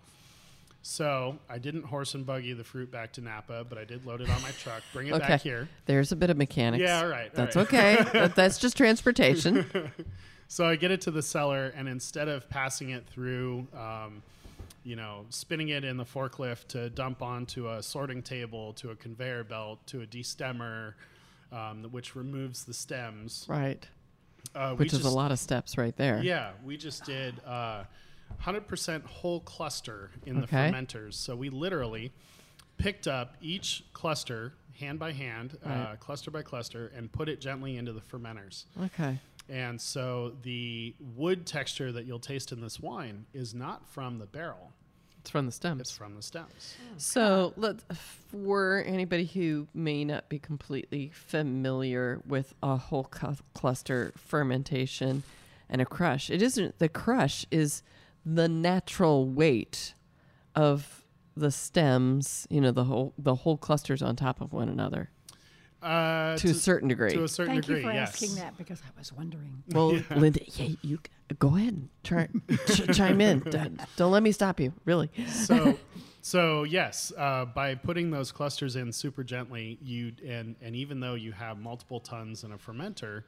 [0.84, 4.22] So I didn't horse and buggy the fruit back to Napa, but I did load
[4.22, 5.28] it on my truck, bring it Okay.
[5.28, 5.70] back here.
[5.86, 6.82] There's a bit of mechanics.
[6.82, 7.68] Yeah, all right, all That's right.
[7.68, 7.98] okay.
[8.14, 9.66] that, that's just transportation.
[10.48, 14.22] So I get it to the cellar, and instead of passing it through, um,
[14.84, 18.96] you know, spinning it in the forklift to dump onto a sorting table, to a
[18.98, 20.96] conveyor belt, to a destemmer,
[21.52, 23.46] um, which removes the stems.
[23.50, 23.88] right.
[24.56, 26.22] Uh, Which is just- a lot of steps right there.
[26.24, 27.84] Yeah, we just did uh,
[28.42, 31.14] 100% whole cluster in the fermenters.
[31.14, 32.12] So we literally
[32.78, 37.78] picked up each cluster hand by hand, uh, cluster by cluster, and put it gently
[37.78, 38.66] into the fermenters.
[38.86, 39.20] Okay.
[39.48, 44.26] And so the wood texture that you'll taste in this wine is not from the
[44.26, 44.72] barrel,
[45.22, 45.82] It's from the stems.
[45.82, 46.76] it's from the stems.
[46.98, 54.14] So, let for anybody who may not be completely familiar with a whole cu- cluster
[54.18, 55.22] fermentation
[55.70, 57.84] and a crush, it isn't the crush is
[58.26, 59.94] the natural weight
[60.56, 61.06] of
[61.38, 62.48] the stems.
[62.50, 65.12] You know, the whole the whole clusters on top of one another.
[65.82, 67.12] Uh, to a certain degree.
[67.12, 68.10] to a certain Thank degree, you for yes.
[68.10, 69.64] asking that because I was wondering.
[69.70, 71.00] well, Linda, yeah, you
[71.40, 72.28] go ahead, and try,
[72.68, 73.40] ch- chime in.
[73.40, 73.58] D-
[73.96, 74.74] Don't let me stop you.
[74.86, 75.10] Really.
[75.28, 75.78] so
[76.22, 81.16] so yes uh, by putting those clusters in super gently you and and even though
[81.16, 83.24] you have multiple tons in a fermenter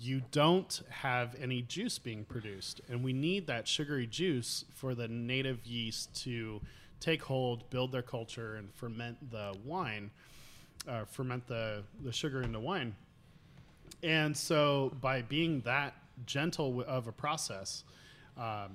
[0.00, 5.06] you don't have any juice being produced and we need that sugary juice for the
[5.06, 6.60] native yeast to
[6.98, 10.10] take hold build their culture and ferment the wine
[10.88, 12.94] uh, ferment the, the sugar into wine
[14.02, 15.94] and so by being that
[16.26, 17.84] gentle w- of a process
[18.38, 18.70] um,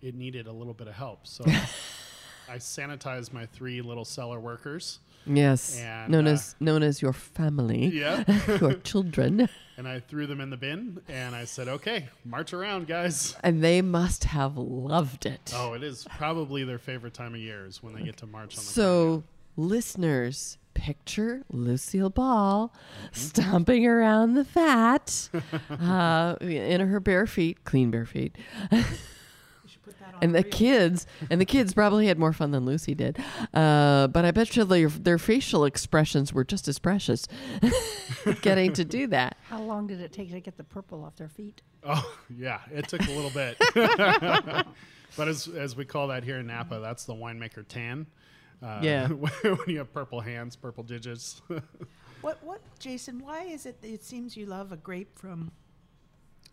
[0.00, 1.44] it needed a little bit of help so
[2.48, 4.98] I sanitized my three little cellar workers.
[5.24, 8.24] Yes, And, known uh, as known as your family, Yeah.
[8.60, 12.88] your children, and I threw them in the bin and I said, okay, march around,
[12.88, 13.36] guys.
[13.44, 15.52] and they must have loved it.
[15.54, 18.58] Oh, it is probably their favorite time of year is when they get to march
[18.58, 19.22] on the So,
[19.56, 22.72] listeners, picture Lucille Ball
[23.12, 25.28] stomping around the vat
[25.70, 28.36] uh, in her bare feet, clean bare feet.
[30.22, 33.18] and the kids, and the kids probably had more fun than Lucy did.
[33.52, 37.26] Uh, but I bet you their, their facial expressions were just as precious
[38.40, 39.36] getting to do that.
[39.48, 41.60] How long did it take to get the purple off their feet?
[41.84, 43.56] Oh, yeah, it took a little bit.
[45.16, 48.06] but as, as we call that here in Napa, that's the winemaker tan.
[48.62, 49.08] Uh, Yeah.
[49.42, 51.42] when you have purple hands, purple digits.
[52.22, 53.18] What, what, Jason?
[53.18, 55.50] Why is it that it seems you love a grape from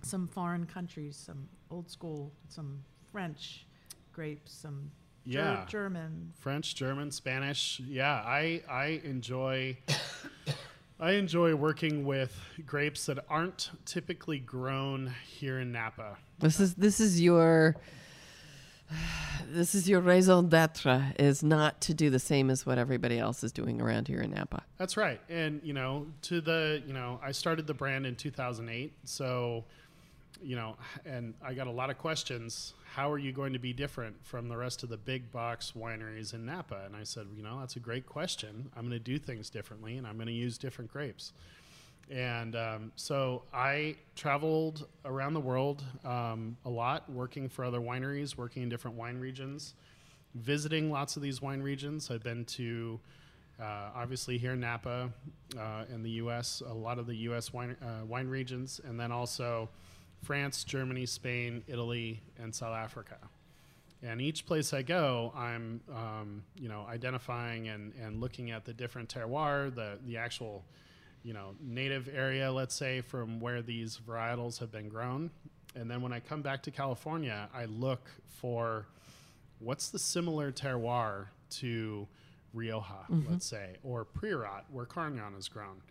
[0.01, 3.67] some foreign countries, some old school, some French
[4.11, 4.89] grapes, some
[5.27, 5.65] Ger- Yeah.
[5.67, 6.33] German?
[6.39, 7.79] French, German, Spanish.
[7.85, 9.77] Yeah, I I enjoy
[10.99, 16.17] I enjoy working with grapes that aren't typically grown here in Napa.
[16.39, 17.75] This is this is your
[19.49, 23.43] this is your raison d'être is not to do the same as what everybody else
[23.43, 24.63] is doing around here in Napa.
[24.77, 25.19] That's right.
[25.29, 29.65] And you know, to the, you know, I started the brand in 2008, so
[30.41, 32.73] you know, and I got a lot of questions.
[32.93, 36.33] How are you going to be different from the rest of the big box wineries
[36.33, 36.83] in Napa?
[36.85, 38.69] And I said, you know, that's a great question.
[38.75, 41.33] I'm going to do things differently, and I'm going to use different grapes.
[42.09, 48.35] And um, so I traveled around the world um, a lot, working for other wineries,
[48.35, 49.75] working in different wine regions,
[50.33, 52.09] visiting lots of these wine regions.
[52.09, 52.99] I've been to,
[53.61, 55.11] uh, obviously, here in Napa
[55.57, 57.53] uh, in the U.S., a lot of the U.S.
[57.53, 59.69] wine, uh, wine regions, and then also
[60.23, 63.17] France, Germany, Spain, Italy, and South Africa.
[64.01, 68.73] And each place I go, I'm, um, you know, identifying and, and looking at the
[68.73, 70.63] different terroir, the, the actual,
[71.23, 75.29] you know, native area, let's say, from where these varietals have been grown.
[75.75, 78.87] And then when I come back to California, I look for
[79.59, 82.07] what's the similar terroir to
[82.53, 85.81] Rioja, let's say, or Priorat, where Carignan is grown.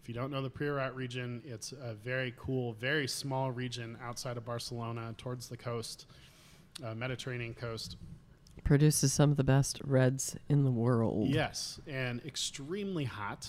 [0.00, 4.36] If you don't know the Priorat region, it's a very cool, very small region outside
[4.36, 6.06] of Barcelona, towards the coast,
[6.84, 7.96] uh, Mediterranean coast.
[8.62, 11.28] Produces some of the best reds in the world.
[11.28, 13.48] Yes, and extremely hot.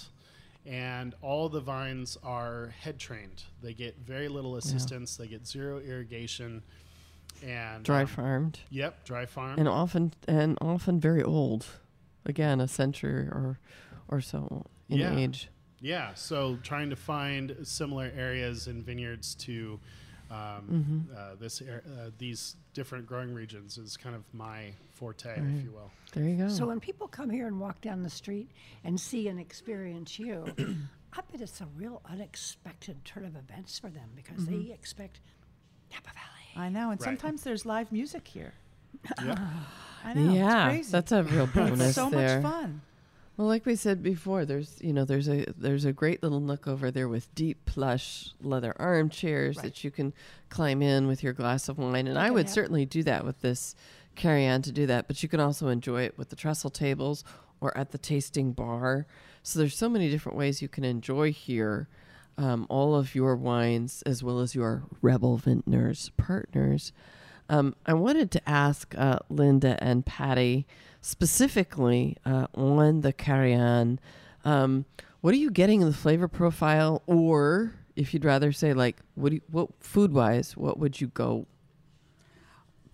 [0.65, 3.43] And all the vines are head trained.
[3.61, 5.15] They get very little assistance.
[5.15, 6.61] They get zero irrigation.
[7.45, 8.59] And Dry um, farmed.
[8.69, 9.57] Yep, dry farm.
[9.57, 11.65] And often and often very old.
[12.25, 13.59] Again, a century or
[14.09, 15.15] or so in Yeah.
[15.17, 15.49] age.
[15.81, 19.79] Yeah, so trying to find similar areas and vineyards to
[20.31, 21.17] um, Mm-hmm.
[21.17, 25.39] uh, this ar- uh, these different growing regions is kind of my forte, Right.
[25.57, 25.91] if you will.
[26.13, 26.49] There you go.
[26.49, 28.49] So when people come here and walk down the street
[28.83, 30.45] and see and experience you,
[31.13, 35.19] I bet it's a real unexpected turn of events for them because they expect
[35.91, 36.65] Napa Valley.
[36.65, 37.05] I know, and Right.
[37.05, 38.53] sometimes there's live music here.
[39.23, 39.39] Yep.
[40.05, 40.31] I know.
[40.33, 40.91] yeah, it's crazy.
[40.91, 42.39] that's a real bonus It's so there.
[42.41, 42.81] much fun.
[43.39, 46.67] Well, like we said before, there's you know there's a there's a great little nook
[46.67, 49.63] over there with deep plush leather armchairs Right.
[49.63, 50.11] that you can
[50.49, 53.39] climb in with your glass of wine, and I would have- certainly do that with
[53.39, 53.75] this
[54.17, 55.07] Carignan to do that.
[55.07, 57.23] But you can also enjoy it with the trestle tables
[57.61, 59.07] or at the tasting bar.
[59.41, 61.87] So there's so many different ways you can enjoy here
[62.37, 66.91] um, all of your wines as well as your Rebel Vintners partners.
[67.49, 70.67] Um, I wanted to ask uh, Linda and Patty
[71.01, 73.99] specifically uh, on the Carignan.
[74.45, 74.85] Um,
[75.21, 79.29] what are you getting in the flavor profile, or if you'd rather say, like, what
[79.29, 81.47] do you, what food-wise, what would you go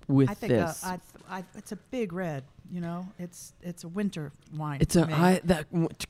[0.08, 0.84] with I think uh, this?
[0.84, 2.44] I, I, it's a big red.
[2.72, 4.80] You know, it's it's a winter wine.
[4.82, 5.40] it's a me.
[5.44, 5.68] That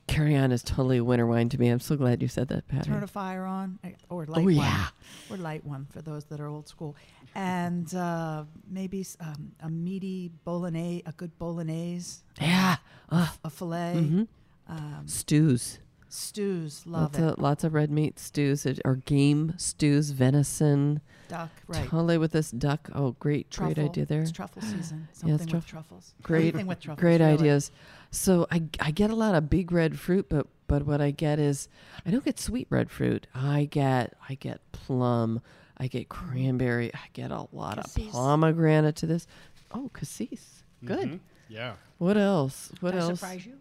[0.08, 1.70] Carignan is totally a winter wine to me.
[1.70, 2.90] I'm so glad you said that, Patty.
[2.90, 4.88] Turn a fire on, eh, or light oh one, yeah,
[5.30, 6.96] or light one for those that are old school,
[7.36, 12.78] and uh, maybe um, a meaty bolognese, a good bolognese, yeah.
[13.10, 14.28] Uh, a fillet, mhm.
[14.68, 15.80] um, Stews.
[16.08, 17.24] Stews, love lots it.
[17.24, 21.02] of lots of red meat stews or game stews, venison.
[21.28, 21.88] Duck, right.
[21.90, 22.90] Totally with this duck.
[22.94, 23.74] Oh, great, Truffle.
[23.74, 24.22] great idea there.
[24.22, 25.08] It's truffle season.
[25.10, 26.14] Yeah, Something it's with truffles.
[26.22, 27.02] Great, Anything with truffles.
[27.02, 27.34] great really.
[27.34, 27.72] ideas.
[28.12, 31.38] So I, I get a lot of big red fruit, but but what I get
[31.40, 31.68] is
[32.06, 33.28] I don't get sweet red fruit.
[33.36, 35.42] I get I get plum.
[35.78, 36.94] I get cranberry.
[36.94, 38.06] I get a lot Cassis.
[38.08, 39.28] of pomegranate to this.
[39.74, 40.64] Oh, cassis.
[40.84, 41.10] Good.
[41.10, 41.20] Mhm.
[41.50, 41.74] Yeah.
[41.98, 42.72] What else?
[42.80, 43.20] What Did else?
[43.20, 43.58] surprise you?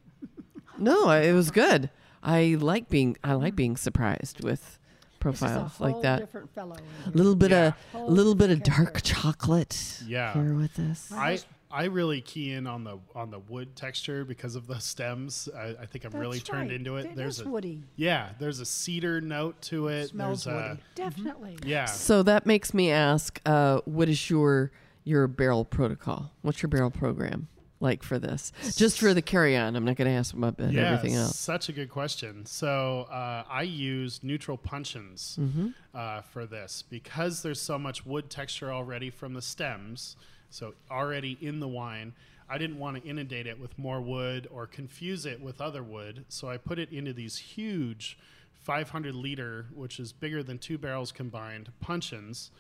[0.79, 1.91] No, I- it was good.
[2.23, 4.84] I like being I like being surprised with This is a
[5.31, 6.19] profiles like whole that.
[6.21, 6.77] different fellow.
[7.07, 7.73] A little bit Yeah.
[7.95, 10.03] of a little bit of dark chocolate.
[10.07, 10.33] Yeah.
[10.35, 11.11] Here with this.
[11.13, 11.39] I
[11.71, 15.49] I really key in on the on the wood texture because of the stems.
[15.57, 16.77] I, I think I'm really That's turned right.
[16.77, 17.07] into it.
[17.07, 17.83] It there's a woody.
[17.97, 20.09] yeah, there's a cedar note to it.
[20.11, 20.81] Smells there's a, woody.
[20.95, 21.59] Definitely.
[21.65, 21.87] Yeah.
[21.87, 24.71] So that makes me ask, uh, what is your
[25.05, 26.31] your barrel protocol?
[26.43, 27.49] What's your barrel program
[27.85, 28.51] like for this?
[28.75, 29.77] Just for the Carignan.
[29.77, 31.39] I'm not going to ask about Yeah, everything else.
[31.39, 32.47] Such a good question.
[32.47, 35.69] So uh, I use neutral puncheons Mm-hmm.
[35.95, 40.17] uh, for this because there's so much wood texture already from the stems.
[40.51, 42.15] So already in the wine,
[42.49, 46.25] I didn't want to inundate it with more wood or confuse it with other wood.
[46.29, 48.19] So I put it into these huge
[48.63, 52.51] 500 liter, which is bigger than two barrels combined, puncheons.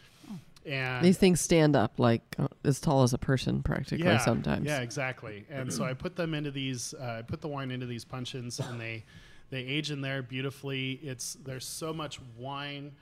[0.66, 4.18] And These things stand up like uh, as tall as a person, practically.
[4.18, 4.64] sometimes.
[4.66, 5.44] yeah, exactly.
[5.50, 6.94] And so I put them into these.
[6.98, 9.04] Uh, I put the wine into these puncheons, and they
[9.50, 10.92] they age in there beautifully.
[11.02, 12.92] It's there's so much wine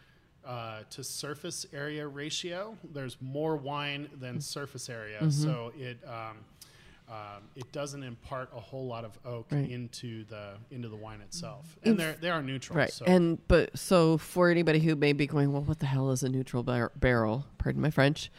[0.44, 2.77] uh, to surface area ratio.
[2.92, 5.31] There's more wine than surface area, Mm-hmm.
[5.31, 5.98] so it.
[6.07, 6.38] Um,
[7.09, 9.71] um, it doesn't impart a whole lot of oak Right.
[9.71, 12.79] into the into the wine itself, and they're they are neutral.
[12.79, 12.93] Right.
[12.93, 13.05] So.
[13.05, 16.29] And but so for anybody who may be going, well, what the hell is a
[16.29, 17.45] neutral bar- barrel?
[17.59, 18.31] Pardon my French.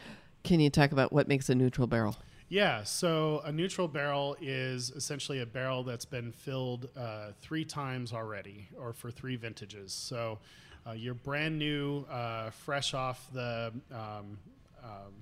[0.42, 2.16] Can you talk about what makes a neutral barrel?
[2.48, 8.12] Yeah, so a neutral barrel is essentially a barrel that's been filled uh, three times
[8.12, 9.92] already, or for three vintages.
[9.92, 10.38] So
[10.86, 14.38] uh, you're brand new, uh, fresh off the um,
[14.82, 15.14] um,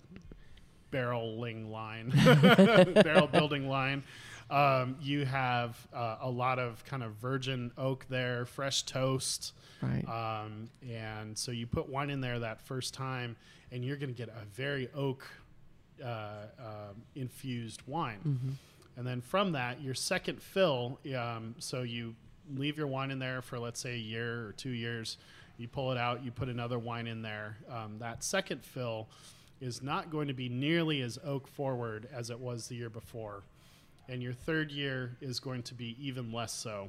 [0.93, 2.11] barreling line,
[3.03, 4.05] barrel building line.
[4.51, 9.55] Um, you have uh, a lot of kind of virgin oak there, fresh toast.
[9.81, 10.07] Right.
[10.07, 13.37] Um, and so you put wine in there that first time,
[13.73, 15.27] and you're going to get a very oak
[16.05, 18.19] uh, um infused wine.
[18.97, 22.15] And then from that, your second fill, um, so you
[22.55, 25.17] leave your wine in there for, let's say, a year or two years.
[25.57, 27.57] You pull it out, you put another wine in there.
[27.71, 29.09] Um, that second fill
[29.63, 33.43] is not going to be nearly as oak forward as it was the year before.
[34.09, 36.89] And your third year is going to be even less so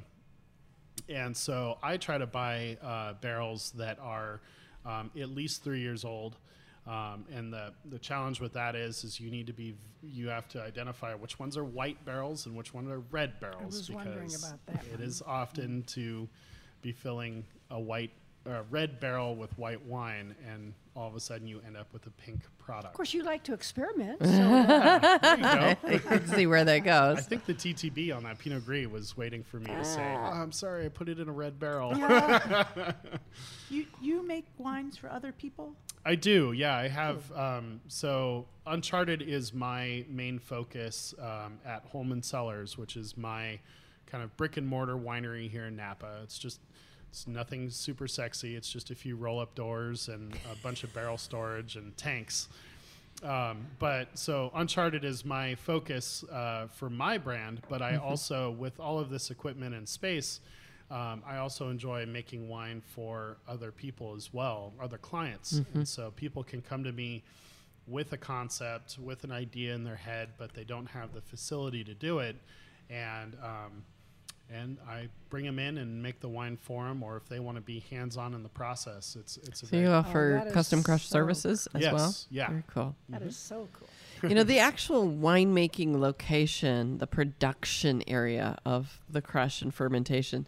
[1.09, 4.41] and so I try to buy uh, barrels that are
[4.85, 6.37] um, at least three years old.
[6.85, 10.49] Um, and the, the challenge with that is is you need to be you have
[10.49, 14.27] to identify which ones are white barrels and which ones are red barrels was wondering
[14.27, 15.07] because about that it one.
[15.07, 16.27] is often to
[16.81, 18.11] be filling a white
[18.45, 22.05] a red barrel with white wine and all of a sudden you end up with
[22.07, 22.87] a pink product.
[22.87, 24.19] Of course, you like to experiment.
[24.23, 26.09] So uh, There you go.
[26.09, 27.17] I see where that goes.
[27.17, 30.23] I think the TTB on that Pinot Gris was waiting for me to say, oh,
[30.23, 31.93] "I'm sorry, I put it in a red barrel."
[33.69, 35.73] You you make wines for other people?
[36.05, 36.77] I do, yeah.
[36.77, 37.31] I have.
[37.31, 43.59] Um, so Uncharted is my main focus um, at Holman Cellars, which is my
[44.05, 46.19] kind of brick and mortar winery here in Napa.
[46.23, 46.59] It's just
[47.13, 48.55] it's nothing super sexy.
[48.55, 52.49] It's just a few roll up doors and a bunch of barrel storage and tanks.
[53.21, 58.79] Um, but so Uncharted is my focus uh, for my brand, but I also, with
[58.79, 60.39] all of this equipment and space,
[60.89, 65.61] um, I also enjoy making wine for other people as well, other clients.
[65.75, 67.21] And so people can come to me
[67.85, 71.83] with a concept, with an idea in their head, but they don't have the facility
[71.83, 72.37] to do it.
[72.89, 73.83] And um,
[74.51, 77.57] and I bring them in and make the wine for them, or if they want
[77.57, 80.53] to be hands-on in the process, it's it's a So you offer oh, that is
[80.53, 82.15] custom crush so services as Yes, well?
[82.29, 82.49] yeah.
[82.49, 82.95] Very cool.
[83.09, 83.87] that is so cool.
[84.29, 90.47] you know, the actual winemaking location, the production area of the crush and fermentation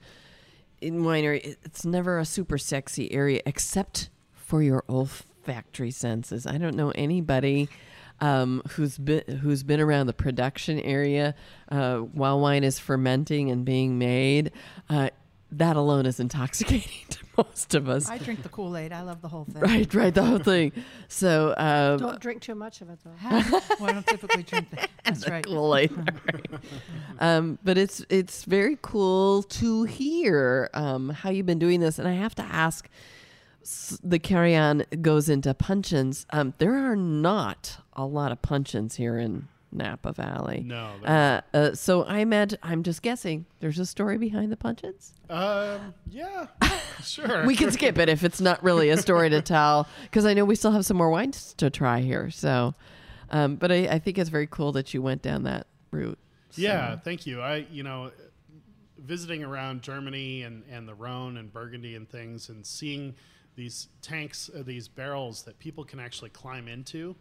[0.81, 6.45] in winery, it- it's never a super sexy area except for your olfactory senses.
[6.45, 7.67] I don't know anybody
[8.21, 11.35] um, who's been who's been around the production area
[11.69, 14.51] uh, while wine is fermenting and being made.
[14.89, 15.09] Uh,
[15.51, 18.09] that alone is intoxicating to most of us.
[18.09, 18.91] I drink the Kool Aid.
[18.91, 19.61] I love the whole thing.
[19.61, 20.71] Right, right, the whole thing.
[21.07, 23.11] So, um, Don't drink too much of it, though.
[23.79, 24.89] well, I don't typically drink that.
[25.03, 25.45] That's right.
[25.45, 25.91] Kool-Aid.
[27.19, 32.07] um, but it's it's very cool to hear um, how you've been doing this, and
[32.07, 32.89] I have to ask.
[34.03, 36.25] The Carignan goes into puncheons.
[36.29, 40.63] Um, there are not a lot of puncheons here in Napa Valley.
[40.65, 43.45] No, Uh, uh, so I imagine I'm just guessing.
[43.59, 45.13] There's a story behind the punches.
[45.29, 46.47] Um, yeah,
[47.03, 47.45] sure.
[47.45, 50.45] We can skip it if it's not really a story to tell, because I know
[50.45, 52.29] we still have some more wines to try here.
[52.29, 52.73] So,
[53.31, 56.19] um, but I, I think it's very cool that you went down that route.
[56.51, 57.41] So- Yeah, thank you.
[57.41, 58.11] I, you know,
[58.97, 63.15] visiting around Germany and, and the Rhone and Burgundy and things and seeing
[63.55, 67.15] these tanks, uh, these barrels that people can actually climb into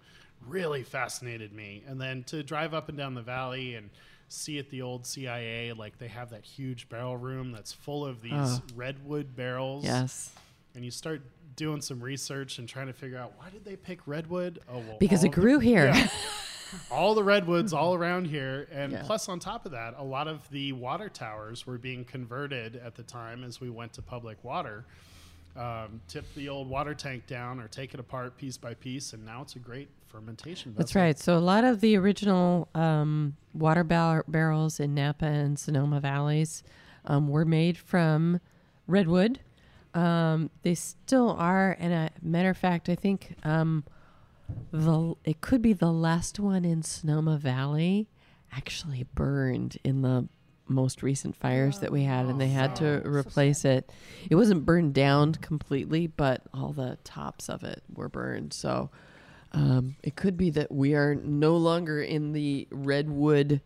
[0.46, 1.82] really fascinated me.
[1.86, 3.88] And then to drive up and down the valley and
[4.28, 8.20] see at the old CIA, like they have that huge barrel room that's full of
[8.20, 8.62] these Oh.
[8.74, 9.84] redwood barrels.
[9.84, 10.34] Yes,
[10.74, 11.22] And you start
[11.56, 14.58] doing some research and trying to figure out why did they pick redwood?
[14.68, 15.86] Oh, well, because it the- grew here.
[15.86, 16.08] yeah.
[16.90, 19.02] all the redwoods all around here and Yeah.
[19.04, 22.96] plus on top of that a lot of the water towers were being converted at
[22.96, 24.84] the time as we went to public water
[25.56, 29.24] um, tip the old water tank down or take it apart piece by piece and
[29.24, 31.18] now it's a great fermentation That's right.
[31.18, 36.62] So a lot of the original um, water bar- barrels in Napa and Sonoma valleys
[37.04, 38.40] um, were made from
[38.86, 39.40] redwood.
[39.92, 43.84] Um, they still are, and a matter of fact, I think um,
[44.72, 48.08] the it could be the last one in Sonoma Valley
[48.52, 50.28] actually burned in the
[50.66, 53.90] most recent fires that we had, and they had to replace it.
[54.30, 58.52] It wasn't burned down completely, but all the tops of it were burned.
[58.52, 58.90] So
[59.52, 63.60] um, it could be that we are no longer in the redwood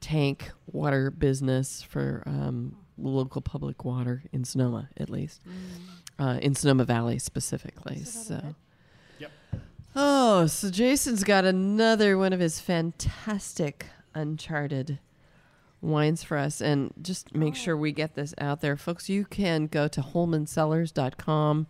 [0.00, 5.42] tank water business for um, local public water in Sonoma, at least,
[6.18, 8.04] uh, in Sonoma Valley specifically.
[8.04, 8.54] So.
[9.18, 9.32] Yep.
[9.94, 14.98] Oh, so Jason's got another one of his fantastic Uncharted
[15.80, 16.60] wines for us.
[16.60, 18.76] And just make sure we get this out there.
[18.76, 21.66] Folks, you can go to holmancellars.com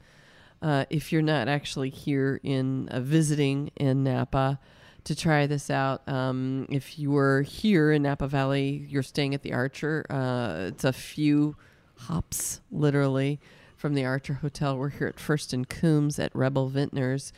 [0.62, 4.58] uh, if you're not actually here in uh, visiting in Napa
[5.04, 6.06] to try this out.
[6.08, 10.04] Um, if you were here in Napa Valley, you're staying at the Archer.
[10.10, 11.56] Uh, it's a few
[11.96, 13.38] hops, literally,
[13.76, 14.76] from the Archer Hotel.
[14.76, 17.32] We're here at First and Coombs at Rebel Vintners,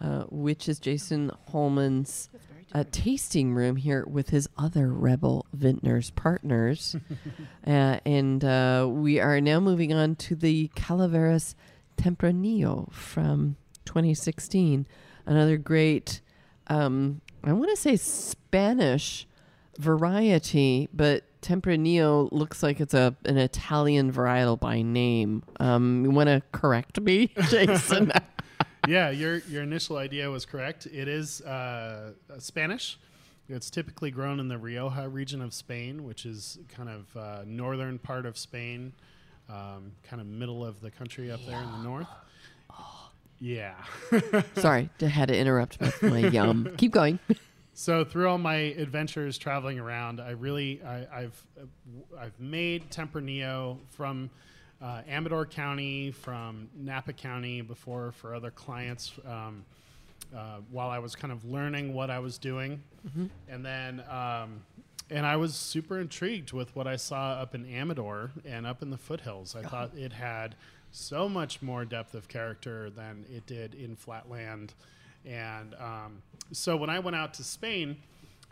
[0.00, 2.28] uh, which is Jason Holman's
[2.74, 6.96] uh, tasting room here with his other Rebel Vintners partners.
[7.66, 11.54] uh, and uh, we are now moving on to the Calaveras
[11.96, 14.86] Tempranillo from 2016.
[15.24, 16.20] Another great,
[16.66, 19.26] um, I want to say Spanish
[19.78, 25.42] variety, but Tempranillo looks like it's a an Italian varietal by name.
[25.60, 28.12] Um, you want to correct me, Jason?
[28.88, 30.86] Yeah, your your initial idea was correct.
[30.86, 32.98] It is uh, Spanish.
[33.48, 37.98] It's typically grown in the Rioja region of Spain, which is kind of uh, northern
[37.98, 38.92] part of Spain,
[39.50, 42.06] um, kind of middle of the country up there in the north.
[43.38, 43.74] Yeah.
[44.56, 46.72] Sorry, I had to interrupt my yum.
[46.78, 47.18] Keep going.
[47.74, 53.78] So through all my adventures traveling around, I really I, I've w- I've made Tempranillo
[53.90, 54.30] from
[54.84, 59.12] uh, Amador County, from Napa County before for other clients.
[59.26, 59.64] Um,
[60.34, 62.82] uh, while I was kind of learning what I was doing,
[63.48, 64.62] and then um,
[65.10, 68.90] and I was super intrigued with what I saw up in Amador and up in
[68.90, 69.54] the foothills.
[69.54, 70.56] I thought it had
[70.90, 74.72] so much more depth of character than it did in flatland.
[75.26, 76.22] And um,
[76.52, 77.96] so when I went out to Spain,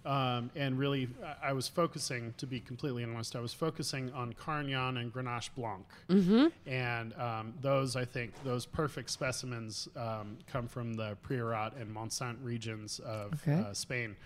[0.05, 4.32] um, and really, I- I was focusing, to be completely honest, I was focusing on
[4.32, 5.84] Carignan and Grenache Blanc.
[6.09, 6.46] Mm-hmm.
[6.68, 12.36] And um, those, I think, those perfect specimens um, come from the Priorat and Montsant
[12.42, 13.61] regions of Okay.
[13.61, 14.16] uh, Spain.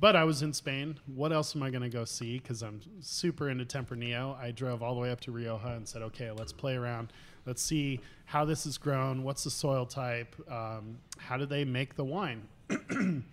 [0.00, 0.98] But I was in Spain.
[1.12, 2.38] What else am I going to go see?
[2.38, 4.38] Because I'm super into Tempranillo.
[4.38, 7.12] I drove all the way up to Rioja and said, okay, let's play around.
[7.46, 9.24] Let's see how this is grown.
[9.24, 10.36] What's the soil type?
[10.50, 12.42] Um, how do they make the wine?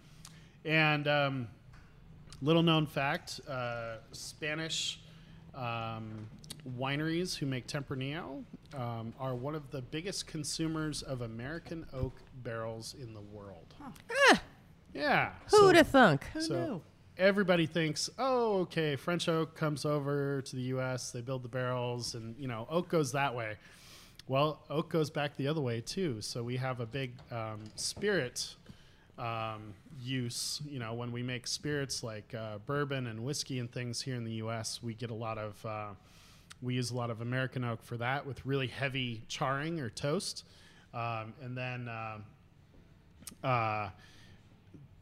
[0.66, 1.48] and um,
[2.42, 5.00] little known fact uh, Spanish
[5.54, 6.28] um,
[6.78, 12.96] wineries who make Tempranillo um, are one of the biggest consumers of American oak barrels
[13.00, 13.74] in the world.
[14.94, 15.32] Yeah.
[15.52, 16.24] Who'd have thunk?
[16.34, 16.82] Who so knew?
[17.18, 22.16] everybody thinks, oh, okay, French oak comes over to the U.S., they build the barrels,
[22.16, 23.56] and you know, oak goes that way.
[24.28, 26.22] Well, oak goes back the other way too.
[26.22, 28.56] So we have a big um, spirit
[29.18, 30.62] um, use.
[30.68, 34.24] You know, when we make spirits like uh, bourbon and whiskey and things here in
[34.24, 35.66] the U.S., we get a lot of.
[35.66, 35.90] Uh,
[36.62, 40.44] we use a lot of American oak for that with really heavy charring or toast,
[40.94, 41.88] um, and then.
[41.88, 42.18] Uh,
[43.44, 43.90] uh,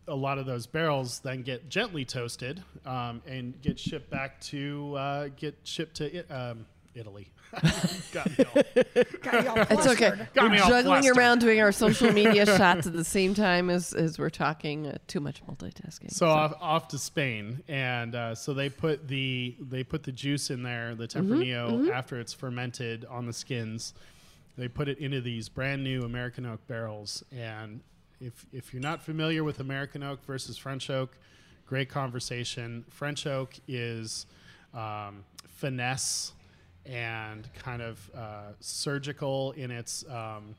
[0.07, 4.95] a lot of those barrels then get gently toasted um, and get shipped back to
[4.97, 7.31] uh, get shipped to um, Italy.
[8.11, 8.61] Got me all-
[9.21, 10.09] Got you all It's okay.
[10.11, 10.27] flustered.
[10.33, 11.17] Got We're all juggling flustered.
[11.17, 14.87] around doing our social media shots at the same time as, as we're talking.
[14.87, 16.11] Uh, too much multitasking.
[16.11, 20.49] so off, off to Spain, and uh, so they put the they put the juice
[20.49, 23.93] in there, the Tempranillo, after it's fermented on the skins.
[24.57, 27.81] They put it into these brand new American oak barrels, and
[28.21, 31.17] if if you're not familiar with American oak versus French oak,
[31.65, 32.85] great conversation.
[32.89, 34.25] French oak is
[34.73, 36.33] um, finesse
[36.86, 40.55] and kind of uh, surgical in its um,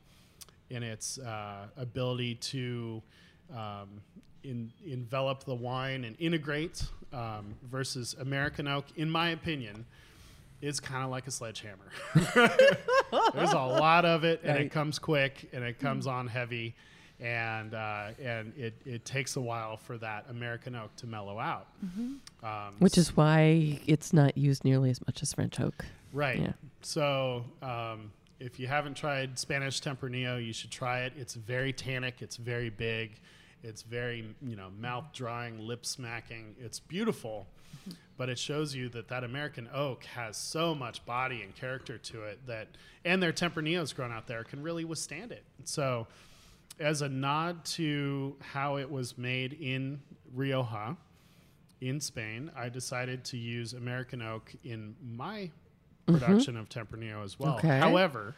[0.69, 3.01] in its uh, ability to
[3.55, 4.01] um,
[4.43, 9.85] in, envelop the wine and integrate um, versus American oak, in my opinion,
[10.61, 11.85] is kind of like a sledgehammer.
[13.33, 14.65] There's a lot of it, and Right.
[14.65, 16.75] it comes quick, and it comes on heavy,
[17.19, 21.67] and uh, and it, it takes a while for that American oak to mellow out.
[22.43, 25.85] Um, Which is why it's not used nearly as much as French oak.
[26.11, 26.39] Right.
[26.39, 26.53] Yeah.
[26.81, 31.13] So um, if you haven't tried Spanish Tempranillo, you should try it.
[31.17, 32.21] It's very tannic.
[32.21, 33.19] It's very big.
[33.63, 36.55] It's very you know mouth drying, lip smacking.
[36.59, 37.47] It's beautiful,
[38.17, 42.23] but it shows you that that American oak has so much body and character to
[42.23, 42.67] it that,
[43.03, 45.43] and their Tempranillos grown out there can really withstand it.
[45.63, 46.05] So,
[46.79, 50.01] as a nod to how it was made in
[50.33, 50.97] Rioja,
[51.81, 55.51] in Spain, I decided to use American oak in my
[56.07, 56.17] mm-hmm.
[56.17, 57.55] production of Tempranillo as well.
[57.57, 57.79] Okay.
[57.79, 58.35] However,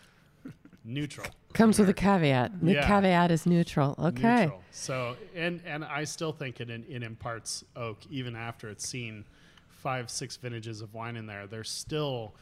[0.84, 1.28] neutral.
[1.54, 2.60] Comes with a caveat.
[2.62, 2.88] The Yeah.
[2.88, 3.96] caveat is neutral.
[4.00, 4.46] Okay.
[4.46, 4.64] Neutral.
[4.72, 9.26] So, and and I still think it, it imparts oak even after it's seen
[9.70, 11.48] five, six vintages of wine in there.
[11.48, 12.36] There's still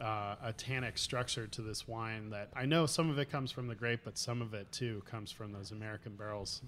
[0.00, 3.68] uh, a tannic structure to this wine that I know some of it comes from
[3.68, 6.62] the grape, but some of it too comes from those American barrels.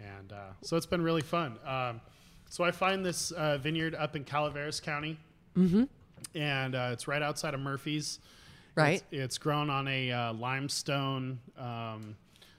[0.00, 1.58] And uh, so it's been really fun.
[1.66, 2.00] Um,
[2.48, 5.18] so I find this uh, vineyard up in Calaveras County,
[5.56, 5.84] mm-hmm.
[6.34, 8.20] and uh, it's right outside of Murphys.
[8.74, 9.02] Right.
[9.10, 12.16] It's, it's grown on a uh, limestone um,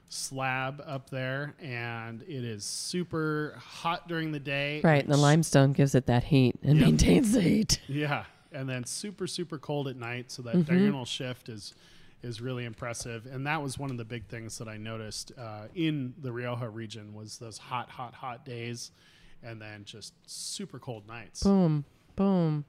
[0.10, 4.82] slab up there, and it is super hot during the day.
[4.84, 5.04] Right.
[5.04, 6.86] And the limestone gives it that heat and Yep.
[6.86, 7.80] maintains the heat.
[7.88, 10.74] Yeah, and then super super cold at night, so that Mm-hmm.
[10.74, 11.74] diurnal shift is
[12.22, 13.26] is really impressive.
[13.26, 16.68] And that was one of the big things that I noticed uh, in the Rioja
[16.68, 18.92] region was those hot, hot, hot days,
[19.42, 21.44] and then just super cold nights.
[21.44, 21.86] Boom.
[22.18, 22.66] Boom.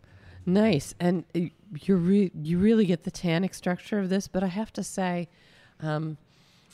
[0.46, 0.94] Nice.
[1.00, 1.40] And uh,
[1.82, 5.28] you re- you really get the tannic structure of this, but I have to say,
[5.80, 6.16] um,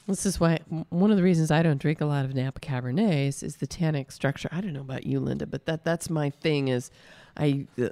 [0.07, 0.59] this is why
[0.91, 4.13] one of the reasons I don't drink a lot of Napa Cabernets is the tannic
[4.13, 4.49] structure.
[4.53, 6.69] I don't know about you, Linda, but that that's my thing.
[6.69, 6.91] Is
[7.39, 7.89] I uh,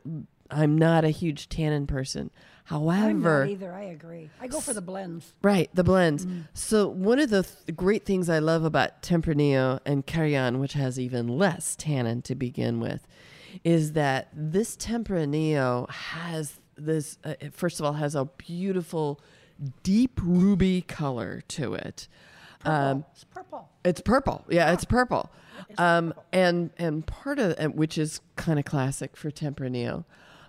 [0.50, 2.30] I'm not a huge tannin person.
[2.70, 3.72] I'm However, not either.
[3.72, 4.30] I agree.
[4.40, 5.34] I go for the blends.
[5.42, 6.26] Right, the blends.
[6.54, 10.98] So one of the th- great things I love about Tempranillo and Carignan, which has
[10.98, 13.06] even less tannin to begin with,
[13.64, 17.18] is that this Tempranillo has this.
[17.22, 19.20] Uh, first of all, has a beautiful,
[19.82, 22.08] deep ruby color to it.
[22.64, 23.06] Purple.
[23.12, 23.68] it's purple.
[23.84, 24.44] It's purple.
[24.48, 25.30] Yeah, it's purple.
[25.76, 30.04] Um, and and part of and which is kind of classic for Tempranillo,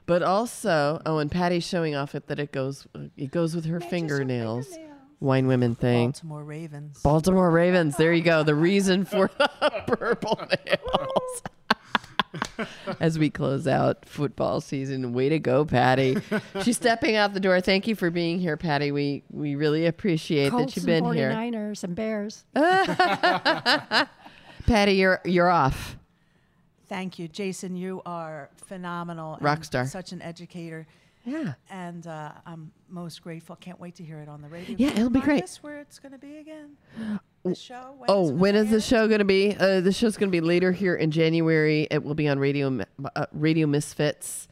[0.06, 2.88] but also oh, and Patty's showing off it that it goes
[3.18, 4.68] it goes with her Matches fingernails.
[4.68, 4.91] fingernails.
[5.22, 6.08] Wine women thing.
[6.08, 7.01] Baltimore Ravens.
[7.01, 7.95] Baltimore Ravens.
[7.97, 8.43] There you go.
[8.43, 11.43] The reason for the purple nails.
[12.99, 16.18] As we close out football season, way to go, Patty!
[16.64, 17.62] She's stepping out the door.
[17.62, 18.91] Thank you for being here, Patty.
[18.91, 21.32] We we really appreciate Colts that you've been and here.
[21.32, 22.43] 49ers and Bears.
[24.68, 25.97] Patty, you're you're off.
[26.88, 27.76] Thank you, Jason.
[27.76, 29.38] You are phenomenal.
[29.42, 29.86] Rock star.
[29.88, 30.86] Such an educator.
[31.26, 31.54] Yeah.
[31.72, 33.56] And uh, I'm most grateful.
[33.56, 34.76] Can't wait to hear it on the radio.
[34.78, 35.44] Yeah, it'll be great.
[35.44, 36.78] us where it's going to be again?
[37.44, 37.96] The show?
[37.98, 39.56] When Oh, when is the show going to be?
[39.60, 41.88] Uh, the show's going to be later here in January.
[41.90, 42.80] It will be on Radio
[43.16, 44.48] uh, Radio Misfits.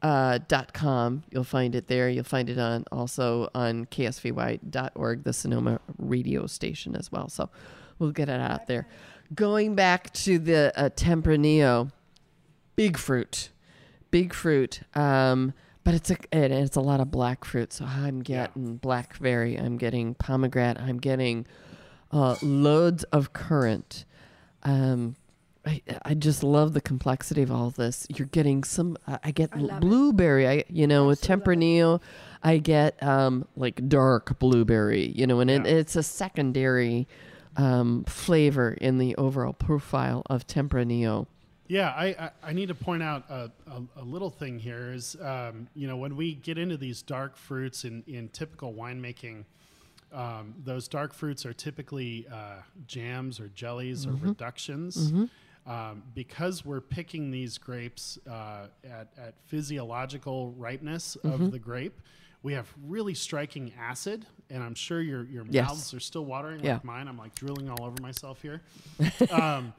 [0.00, 1.24] Uh, dot com.
[1.32, 2.08] You'll find it there.
[2.08, 7.28] You'll find it on also on ksvy.org, the Sonoma radio station as well.
[7.28, 7.50] So
[7.98, 8.86] we'll get it out there.
[9.34, 11.92] Going back to the uh, Tempranillo,
[12.76, 13.50] big fruit,
[14.10, 14.80] big fruit.
[14.94, 15.52] Um,
[15.84, 17.72] but it's a and it's a lot of black fruit.
[17.72, 19.56] So I'm getting blackberry.
[19.56, 20.78] I'm getting pomegranate.
[20.78, 21.46] I'm getting
[22.12, 24.04] uh, loads of currant.
[24.64, 25.16] Um,
[25.64, 28.06] I, I just love the complexity of all this.
[28.14, 28.98] You're getting some.
[29.06, 29.80] I I get I love it.
[29.80, 30.46] blueberry.
[30.46, 32.00] I you know with Absolutely Tempranillo,
[32.42, 35.12] I get um like dark blueberry.
[35.14, 37.08] You know, and it, it's a secondary
[37.58, 41.26] um, flavor in the overall profile of Tempranillo.
[41.66, 45.16] Yeah, I, I, I need to point out a, a, a little thing here is,
[45.20, 49.44] um, you know, when we get into these dark fruits in, in typical winemaking,
[50.10, 55.12] um, those dark fruits are typically uh, jams or jellies or reductions.
[55.66, 61.44] um, because we're picking these grapes uh, at, at physiological ripeness Mm-hmm.
[61.44, 62.00] of the grape,
[62.42, 65.66] we have really striking acid, and I'm sure your your Yes.
[65.68, 66.74] mouths are still watering Yeah.
[66.74, 67.08] like mine.
[67.08, 68.62] I'm like drilling all over myself here.
[69.30, 69.72] um,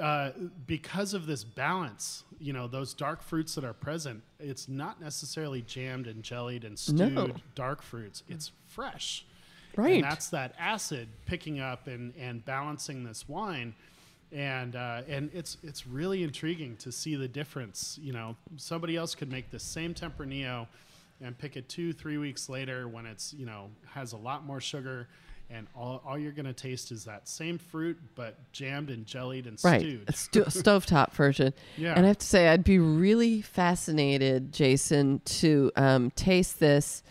[0.00, 0.30] uh,
[0.66, 5.62] because of this balance, you know, those dark fruits that are present, it's not necessarily
[5.62, 7.34] jammed and jellied and stewed No.
[7.54, 8.24] dark fruits.
[8.28, 9.24] It's fresh.
[9.76, 9.94] Right.
[9.96, 13.74] And that's that acid picking up and, and balancing this wine.
[14.32, 17.96] And uh, and it's it's really intriguing to see the difference.
[18.02, 20.66] You know, somebody else could make the same Tempranillo
[21.20, 24.60] and pick it two, three weeks later when it's, you know, has a lot more
[24.60, 25.08] sugar
[25.50, 29.46] and all, all you're going to taste is that same fruit, but jammed and jellied
[29.46, 29.80] and right.
[29.80, 30.08] stewed.
[30.08, 31.52] a sto- stovetop version.
[31.76, 31.94] Yeah.
[31.94, 37.02] and i have to say i'd be really fascinated jason to um, taste this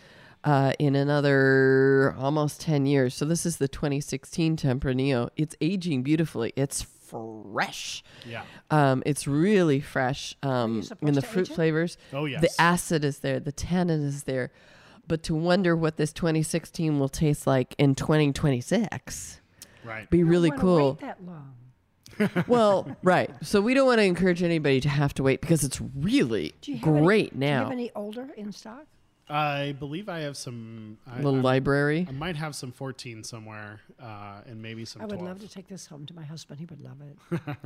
[0.43, 3.16] uh, in another almost 10 years.
[3.16, 5.30] So this is the 2016 tempranillo.
[5.38, 6.54] It's aging beautifully.
[6.56, 6.86] It's
[7.51, 8.43] fresh yeah.
[8.72, 12.41] um, it's really fresh um, in the fruit flavors Oh, yes.
[12.41, 14.51] the acid is there the tannin is there
[15.07, 19.41] but to wonder what this 2016 will taste like in 2026
[19.84, 20.09] Right.
[20.09, 21.53] be really wanna cool Wait that long.
[22.47, 23.32] well, right.
[23.41, 26.72] So we don't want to encourage anybody to have to wait because it's really Do
[26.72, 27.64] you have great any, Do you now.
[27.64, 28.86] have any older in stock?
[29.30, 30.97] I believe I have some.
[31.07, 32.05] I, Little I'm- library.
[32.07, 35.01] I might have some 14 somewhere, uh, and maybe some.
[35.01, 35.28] I would 12.
[35.28, 36.59] love to take this home to my husband.
[36.59, 37.57] He would love it.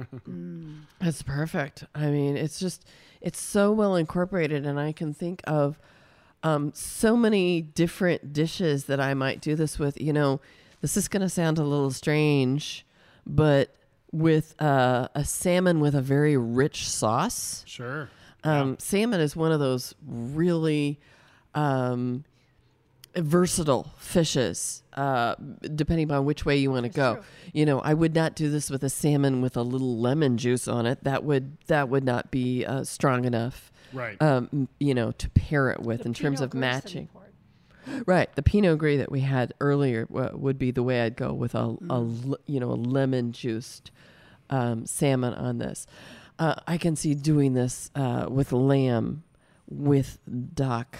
[0.99, 1.83] That's perfect.
[1.95, 2.85] I mean, it's just
[3.21, 5.79] it's so well incorporated, and I can think of
[6.43, 9.99] um, so many different dishes that I might do this with.
[9.99, 10.39] You know,
[10.81, 12.85] this is going to sound a little strange,
[13.25, 13.73] but
[14.11, 17.63] with uh, a salmon with a very rich sauce.
[17.65, 18.09] Sure.
[18.43, 20.99] Um, Salmon is one of those really
[21.57, 22.23] um,
[23.15, 25.35] versatile fishes, uh,
[25.75, 27.15] depending on which way you want to go.
[27.15, 27.23] true.
[27.53, 30.67] You know, I would not do this with a salmon with a little lemon juice
[30.67, 31.03] on it.
[31.03, 33.71] That would that would not be uh, strong enough.
[33.93, 34.21] Right.
[34.21, 37.09] Um, you know, to pair it with The in terms of Gris matching.
[38.05, 41.31] Right, the Pinot Gris that we had earlier w- would be the way I'd go
[41.33, 42.31] with a, a Mm.
[42.31, 43.91] l- you know a lemon juiced
[44.49, 45.87] um, salmon on this.
[46.37, 49.23] Uh, I can see doing this uh, with lamb,
[49.69, 50.19] with
[50.53, 50.97] duck,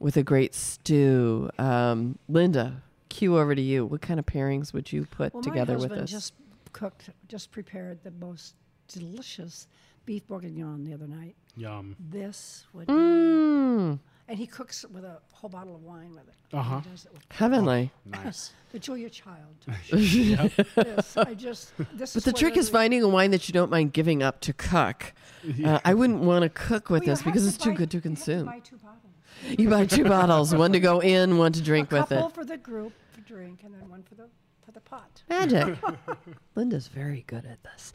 [0.00, 1.50] with a great stew.
[1.58, 3.84] Um, Linda, cue over to you.
[3.86, 6.10] What kind of pairings would you put Well, together my with husband this?
[6.10, 6.34] just
[6.72, 8.54] cooked, just prepared the most
[8.88, 9.66] delicious
[10.06, 11.34] beef bourguignon the other night.
[11.56, 11.96] Yum.
[12.10, 16.34] This would Mm, be, and he cooks with a whole bottle of wine with it.
[16.56, 16.80] Uh-huh.
[16.80, 17.90] He does it.
[18.06, 18.52] Nice.
[18.72, 19.66] the Julia Child.
[19.90, 23.70] this, I just, this But is the trick is finding a wine that you don't
[23.70, 25.12] mind giving up to cook.
[25.64, 27.90] Uh, I wouldn't want to cook with Well, this because to it's too buy- good
[27.92, 28.44] to you have consume.
[28.46, 29.07] buy two bottles.
[29.46, 32.34] You buy two bottles, one to go in, one to drink a with couple it.
[32.34, 34.24] for the group for drink, and then one for the
[34.64, 35.22] for the pot.
[35.28, 35.76] Magic.
[36.54, 37.92] Linda's very good at this.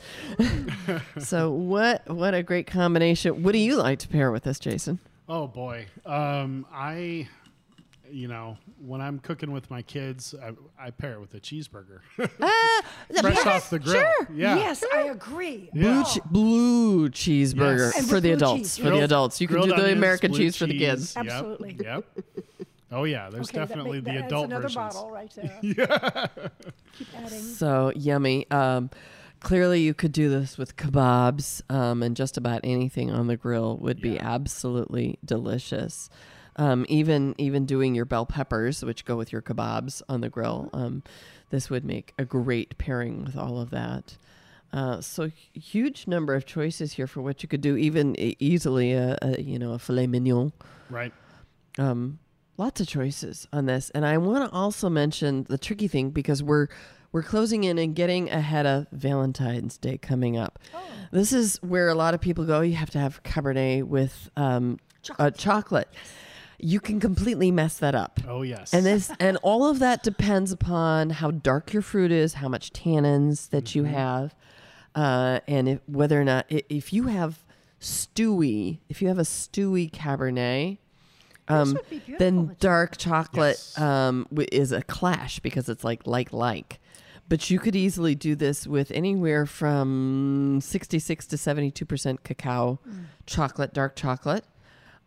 [1.28, 3.44] so what what a great combination.
[3.44, 5.00] What do you like to pair with this, Jason?
[5.30, 5.86] Oh boy.
[6.06, 7.28] Um, I,
[8.14, 10.52] you know, when I'm cooking with my kids, I,
[10.88, 12.00] I pair it with a cheeseburger,
[13.20, 14.06] fresh off the grill.
[14.34, 14.56] Yeah.
[14.58, 15.70] Yes, I agree.
[15.74, 18.10] Blue, che- blue cheeseburger Yes.
[18.10, 18.76] For the adults.
[18.76, 21.16] cheese, For the adults, you can do the onions, American cheese for the kids.
[21.16, 21.78] Yep, Absolutely.
[21.84, 22.06] Yep.
[22.92, 24.76] Oh yeah, there's Okay, that definitely make- the that's adult another versions.
[24.96, 25.60] bottle right there.
[25.64, 26.28] yeah.
[26.98, 27.40] Keep adding.
[27.42, 28.50] So yummy.
[28.52, 28.92] Um,
[29.40, 33.78] clearly, you could do this with kebabs, um, and just about anything on the grill
[33.78, 36.10] would be absolutely delicious.
[36.56, 40.70] Um, even even doing your bell peppers, which go with your kebabs on the grill,
[40.74, 41.02] um,
[41.50, 44.18] this would make a great pairing with all of that.
[44.72, 48.94] Uh, so huge number of choices here for what you could do, even e- easily
[48.94, 50.52] a, a you know a filet mignon
[50.90, 51.14] Right.
[51.80, 52.20] um,
[52.58, 56.44] lots of choices on this, and I want to also mention the tricky thing because
[56.44, 56.68] we're
[57.12, 60.58] we're closing in and getting ahead of Valentine's Day coming up.
[61.12, 62.62] This is where a lot of people go.
[62.62, 65.38] You have to have Cabernet with um, chocolate.
[65.38, 65.88] chocolate.
[66.60, 68.20] You can completely mess that up.
[68.28, 68.74] Oh yes.
[68.74, 72.72] And this and all of that depends upon how dark your fruit is, how much
[72.72, 74.36] tannins that you have,
[74.96, 77.44] uh, and if, whether or not i- if you have
[77.82, 80.78] stewy, if you have a stewy Cabernet,
[81.50, 83.78] um, would be beautiful then dark chocolate Yes.
[83.78, 86.80] um, w- is a clash because it's like like like.
[87.30, 92.24] But you could easily do this with anywhere from sixty six to seventy two percent
[92.24, 92.80] cacao
[93.26, 94.46] chocolate, dark chocolate.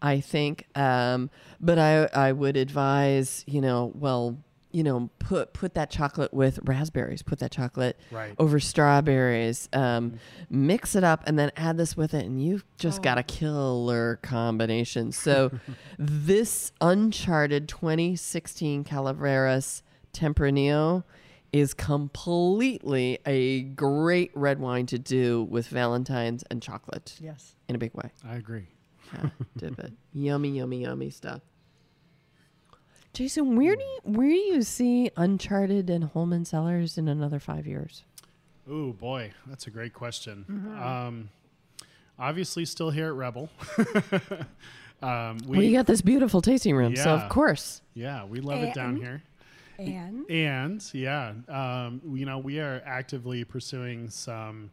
[0.03, 0.66] I think.
[0.74, 1.30] Um,
[1.61, 4.38] but I I would advise, you know, well,
[4.72, 8.34] you know, put put that chocolate with raspberries, put that chocolate Right.
[8.38, 10.18] over strawberries, um,
[10.51, 14.16] mix it up, and then add this with it, and you've just got a killer
[14.22, 15.12] combination.
[15.12, 15.51] So,
[15.99, 19.82] this uncharted 2016 Calaveras
[20.12, 21.05] Tempranillo
[21.53, 27.55] is completely a great red wine to do with Valentine's and chocolate Yes.
[27.68, 28.11] in a big way.
[28.24, 28.66] I agree.
[29.22, 29.92] Yeah, dip it.
[30.12, 31.42] Yummy, yummy, yummy stuff.
[33.12, 37.66] Jason, where do you where do you see Uncharted and Holman Cellars in another five
[37.66, 38.04] years?
[38.70, 40.44] Oh boy, that's a great question.
[40.78, 41.30] Um,
[42.18, 43.48] obviously, still here at Rebel.
[45.02, 47.80] um, we, well, you got this beautiful tasting room, so of course.
[47.94, 49.22] yeah, we love it down here.
[49.78, 54.70] And And yeah, um, you know, we are actively pursuing some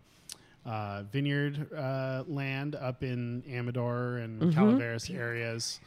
[0.66, 4.51] uh, vineyard uh, land up in Amador and Mm-hmm.
[4.51, 5.80] Calaveras areas.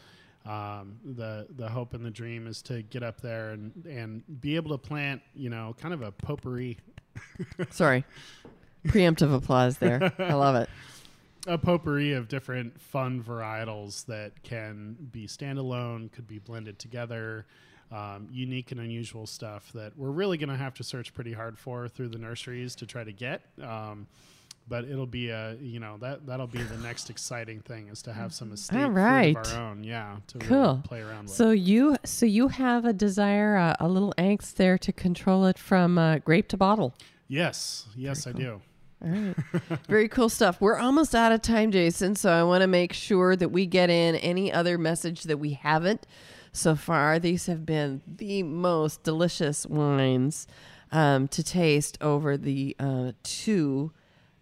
[0.44, 4.54] Um, the the hope and the dream is to get up there and and be
[4.56, 6.76] able to plant, you know, kind of a potpourri
[7.70, 8.04] Sorry.
[8.86, 10.12] Preemptive applause there.
[10.18, 10.68] I love it.
[11.48, 17.46] a potpourri of different fun varietals that can be standalone, could be blended together,
[17.90, 21.58] um, unique and unusual stuff that we're really going to have to search pretty hard
[21.58, 23.42] for through the nurseries to try to get.
[23.62, 24.06] Um,
[24.68, 28.12] but it'll be a you know that that'll be the next exciting thing is to
[28.12, 29.36] have some estate All right.
[29.36, 30.80] of our own, yeah, to really Cool.
[30.84, 31.34] play around with.
[31.34, 35.58] So you so you have a desire, uh, a little angst there to control it
[35.58, 36.94] from uh, grape to bottle.
[37.28, 38.60] yes, yes, I do.
[39.04, 39.34] All right.
[39.88, 40.58] Very cool stuff.
[40.60, 42.16] We're almost out of time, Jason.
[42.16, 45.52] So I want to make sure that we get in any other message that we
[45.52, 46.06] haven't
[46.52, 47.18] so far.
[47.18, 50.46] These have been the most delicious wines
[50.92, 53.92] um, to taste over the uh, two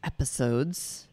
[0.05, 1.09] episodes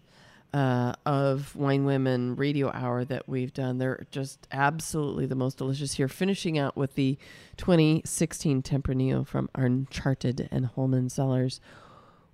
[0.54, 3.78] uh, of Wine Women Radio Hour that we've done.
[3.78, 6.08] They're just absolutely the most delicious here.
[6.08, 7.18] Finishing out with the
[7.58, 11.62] 2016 Tempranillo from Uncharted and Holman Cellars.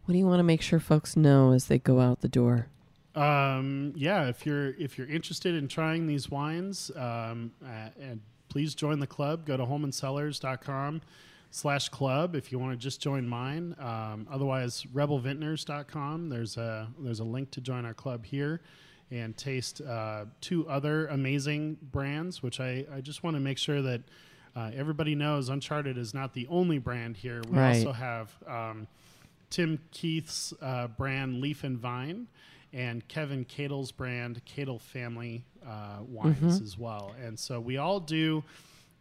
[0.06, 2.68] What do you want to make sure folks know as they go out the door?
[3.14, 8.76] Um, yeah, if you're if you're interested in trying these wines, um, uh, and please
[8.76, 9.46] join the club.
[9.46, 11.02] Go to holmancellars.com
[11.50, 13.76] slash club if you want to just join mine.
[13.80, 16.30] Um, otherwise, rebelvintners.com.
[16.30, 18.62] There's a there's a link to join our club here
[19.10, 23.82] and taste uh, two other amazing brands, which I, I just want to make sure
[23.82, 24.02] that
[24.56, 27.42] uh, everybody knows Uncharted is not the only brand here.
[27.50, 27.78] We Right.
[27.78, 28.88] also have um,
[29.50, 32.28] Tim Keith's uh, brand Leaf and Vine
[32.74, 37.16] and Kevin Cadle's brand Cadle Family uh, wines as well.
[37.24, 38.44] And so we all do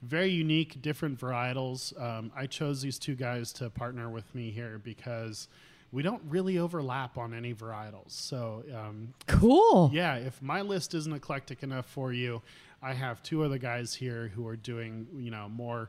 [0.03, 1.99] very unique, different varietals.
[2.01, 5.49] Um, I chose these two guys to partner with me here because
[5.92, 8.11] we don't really overlap on any varietals.
[8.11, 9.90] So um, Cool.
[9.92, 12.42] yeah, if my list isn't eclectic enough for you,
[12.82, 15.88] I have two other guys here who are doing, you know, more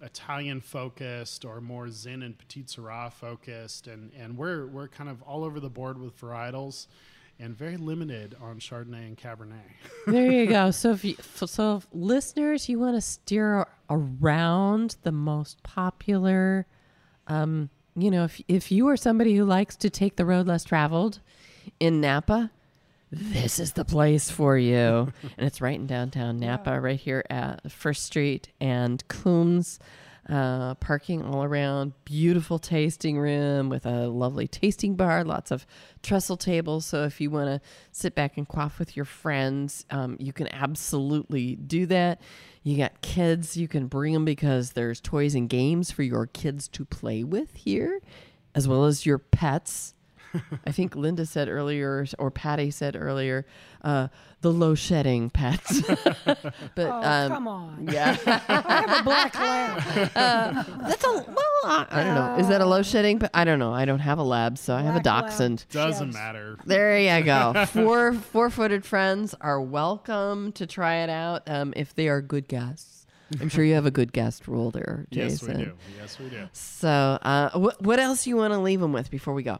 [0.00, 5.22] Italian focused or more Zin and Petite Sirah focused, and and we're we're kind of
[5.22, 6.86] all over the board with varietals,
[7.42, 9.58] and very limited on Chardonnay and Cabernet.
[10.06, 10.70] there you go.
[10.70, 16.66] So if you, so if listeners, you want to steer around the most popular,
[17.26, 20.62] um, you know, if if you are somebody who likes to take the road less
[20.62, 21.20] traveled
[21.80, 22.52] in Napa,
[23.10, 25.12] this is the place for you.
[25.36, 29.80] and it's right in downtown Napa, right here at First Street and Coombs.
[30.28, 35.66] Uh, parking all around, beautiful tasting room with a lovely tasting bar, lots of
[36.00, 36.86] trestle tables.
[36.86, 37.60] So if you want to
[37.90, 42.20] sit back and quaff with your friends, um, you can absolutely do that.
[42.62, 46.68] You got kids, you can bring them because there's toys and games for your kids
[46.68, 48.00] to play with here,
[48.54, 49.94] as well as your pets.
[50.66, 53.44] I think Linda said earlier, or Patty said earlier,
[53.82, 54.08] uh,
[54.40, 55.82] the low shedding pets.
[56.24, 56.44] but
[56.78, 57.88] oh, um, come on.
[57.90, 59.82] yeah, I have a black lab.
[60.80, 61.48] that's a well.
[61.64, 62.36] I, I don't know.
[62.38, 63.18] Is that a low shedding?
[63.18, 63.72] But I don't know.
[63.72, 65.30] I don't have a lab, so I have a Black lab.
[65.30, 65.64] dachshund.
[65.70, 66.14] Doesn't Yes.
[66.14, 66.58] matter.
[66.64, 67.64] There you go.
[67.66, 73.06] Four four-footed friends are welcome to try it out um, if they are good guests.
[73.40, 75.28] I'm sure you have a good guest rule there, Jason.
[75.30, 75.58] Yes, Jason.
[75.58, 75.72] we do.
[76.00, 76.48] Yes, we do.
[76.52, 79.58] So, uh, what what else do you want to leave them with before we go?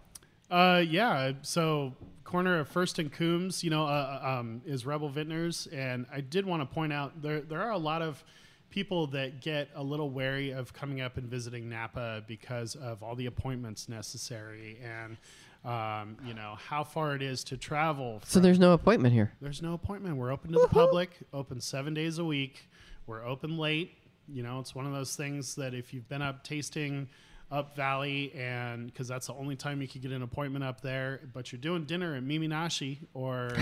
[0.53, 1.32] Uh, yeah.
[1.40, 1.94] So
[2.24, 6.44] corner of First and Coombs, you know, uh, um, is Rebel Vintners, and I did
[6.44, 8.22] want to point out there there are a lot of
[8.68, 13.14] people that get a little wary of coming up and visiting Napa because of all
[13.16, 15.16] the appointments necessary and.
[15.64, 18.20] Um, you know how far it is to travel.
[18.24, 19.32] So there's no appointment here.
[19.40, 20.16] there's no appointment.
[20.16, 22.68] We're open to the public, open seven days a week.
[23.07, 23.92] We're open late.
[24.26, 27.09] You know, it's one of those things that if you've been up tasting
[27.53, 31.20] up Valley, and because that's the only time you could get an appointment up there,
[31.32, 33.53] but you're doing dinner at Miminashi or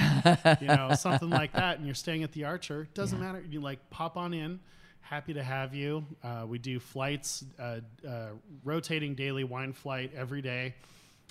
[0.61, 3.45] you know something like that, and you're staying at the Archer, doesn't matter.
[3.51, 4.61] You like pop on in.
[5.01, 6.07] Happy to have you.
[6.23, 8.29] Uh, we do flights, uh, uh,
[8.65, 10.77] rotating daily wine flight every day,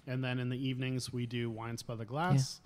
[0.06, 2.60] and then in the evenings we do wines by the glass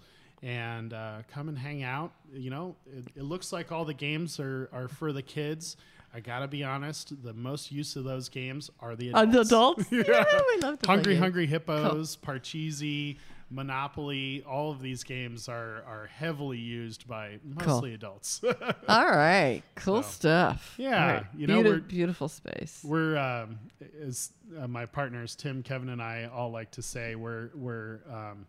[0.44, 2.12] and uh, come and hang out.
[2.34, 5.78] You know, it, it looks like all the games are, are for the kids.
[6.14, 7.24] I gotta be honest.
[7.24, 9.50] The most use of those games are the Uh, adults.
[9.90, 10.08] the adults?
[10.10, 11.16] yeah, we love to Hungry.
[11.16, 13.18] Hungry Hippos, Parcheesi,
[13.50, 14.44] Monopoly.
[14.48, 18.42] All of these games are are heavily used by mostly adults.
[18.88, 20.76] All right, cool So, stuff.
[20.78, 21.26] yeah, right.
[21.36, 22.82] you know, Beauti- we're- beautiful space.
[22.84, 23.60] we're um,
[24.06, 28.46] as uh, my partners Tim, Kevin, and I all like to say we're we're um,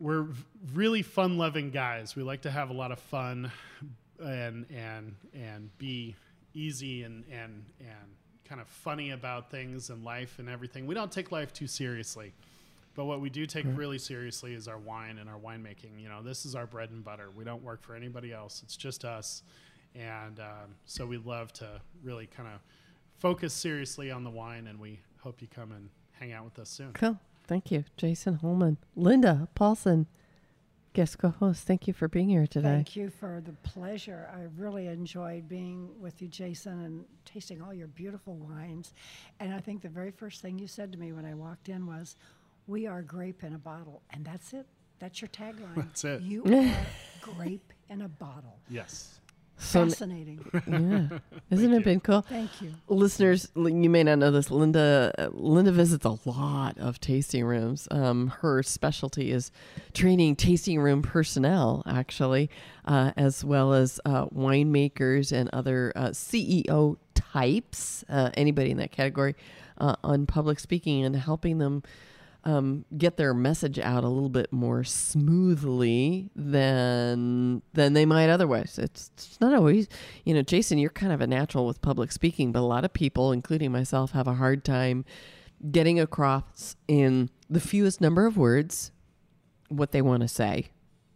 [0.00, 0.26] we're
[0.72, 2.16] really fun loving guys.
[2.16, 3.50] We like to have a lot of fun
[4.20, 6.14] and and and be
[6.54, 10.86] easy and and and kind of funny about things and life and everything.
[10.86, 12.32] We don't take life too seriously.
[12.94, 16.00] But what we do take really seriously is our wine and our winemaking.
[16.00, 17.28] You know, this is our bread and butter.
[17.30, 18.60] We don't work for anybody else.
[18.64, 19.44] It's just us.
[19.94, 22.60] And um, so we love to really kind of
[23.18, 26.68] focus seriously on the wine, and we hope you come and hang out with us
[26.68, 26.92] soon.
[26.92, 27.18] Cool.
[27.46, 30.06] Thank you, Jason Holman, Linda Paulson,
[30.98, 31.64] guest co-host.
[31.64, 32.70] Thank you for being here today.
[32.70, 34.28] Thank you for the pleasure.
[34.34, 38.94] I really enjoyed being with you, Jason, and tasting all your beautiful wines.
[39.38, 41.86] And I think the very first thing you said to me when I walked in
[41.86, 42.16] was,
[42.66, 44.66] "We are grape in a bottle," and that's it.
[44.98, 45.76] That's your tagline.
[45.76, 46.20] That's it.
[46.20, 46.86] You are
[47.20, 48.58] grape in a bottle.
[48.68, 49.20] Yes.
[49.60, 50.44] So, Fascinating.
[50.66, 51.18] yeah,
[51.50, 52.22] isn't it been cool?
[52.22, 52.72] Thank you.
[52.86, 57.88] listeners you may not know this linda uh, linda visits a lot of tasting rooms
[57.90, 59.50] um, her specialty is
[59.94, 62.48] training tasting room personnel actually
[62.86, 68.92] uh, as well as uh, winemakers and other uh, ceo types uh, anybody in that
[68.92, 69.34] category
[69.78, 71.82] uh, on public speaking and helping them
[72.48, 78.78] um, get their message out a little bit more smoothly than than they might otherwise.
[78.78, 79.86] It's, it's not always,
[80.24, 82.92] you know, Jason, you're kind of a natural with public speaking, but a lot of
[82.92, 85.04] people, including myself, have a hard time
[85.70, 88.92] getting across in the fewest number of words
[89.68, 90.68] what they want to say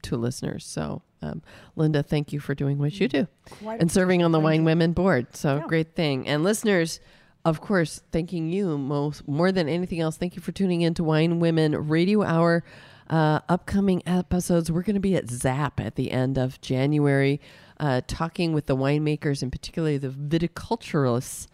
[0.02, 0.66] to listeners.
[0.66, 1.40] So, um,
[1.76, 3.26] Linda, thank you for doing what you do
[3.62, 4.64] Quite and serving on the Wine.
[4.64, 5.28] Women Board.
[5.34, 5.66] So Yeah.
[5.66, 6.26] great thing.
[6.28, 7.00] And listeners,
[7.44, 10.16] of course, thanking you most more than anything else.
[10.16, 12.64] Thank you for tuning in to Wine Women Radio Hour.
[13.10, 17.40] Uh, upcoming episodes, we're going to be at ZAP at the end of January,
[17.78, 21.48] uh, talking with the winemakers and particularly the viticulturists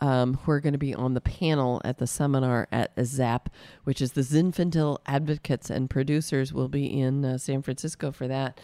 [0.00, 3.50] um, who are going to be on the panel at the seminar at ZAP,
[3.84, 6.52] which is the Zinfandel Advocates and Producers.
[6.52, 8.60] will be in uh, San Francisco for that.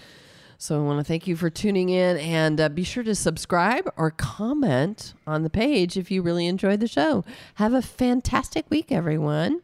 [0.58, 3.90] So I want to thank you for tuning in and uh, be sure to subscribe
[3.96, 7.24] or comment on the page if you really enjoyed the show.
[7.56, 9.60] Have a fantastic week, everyone.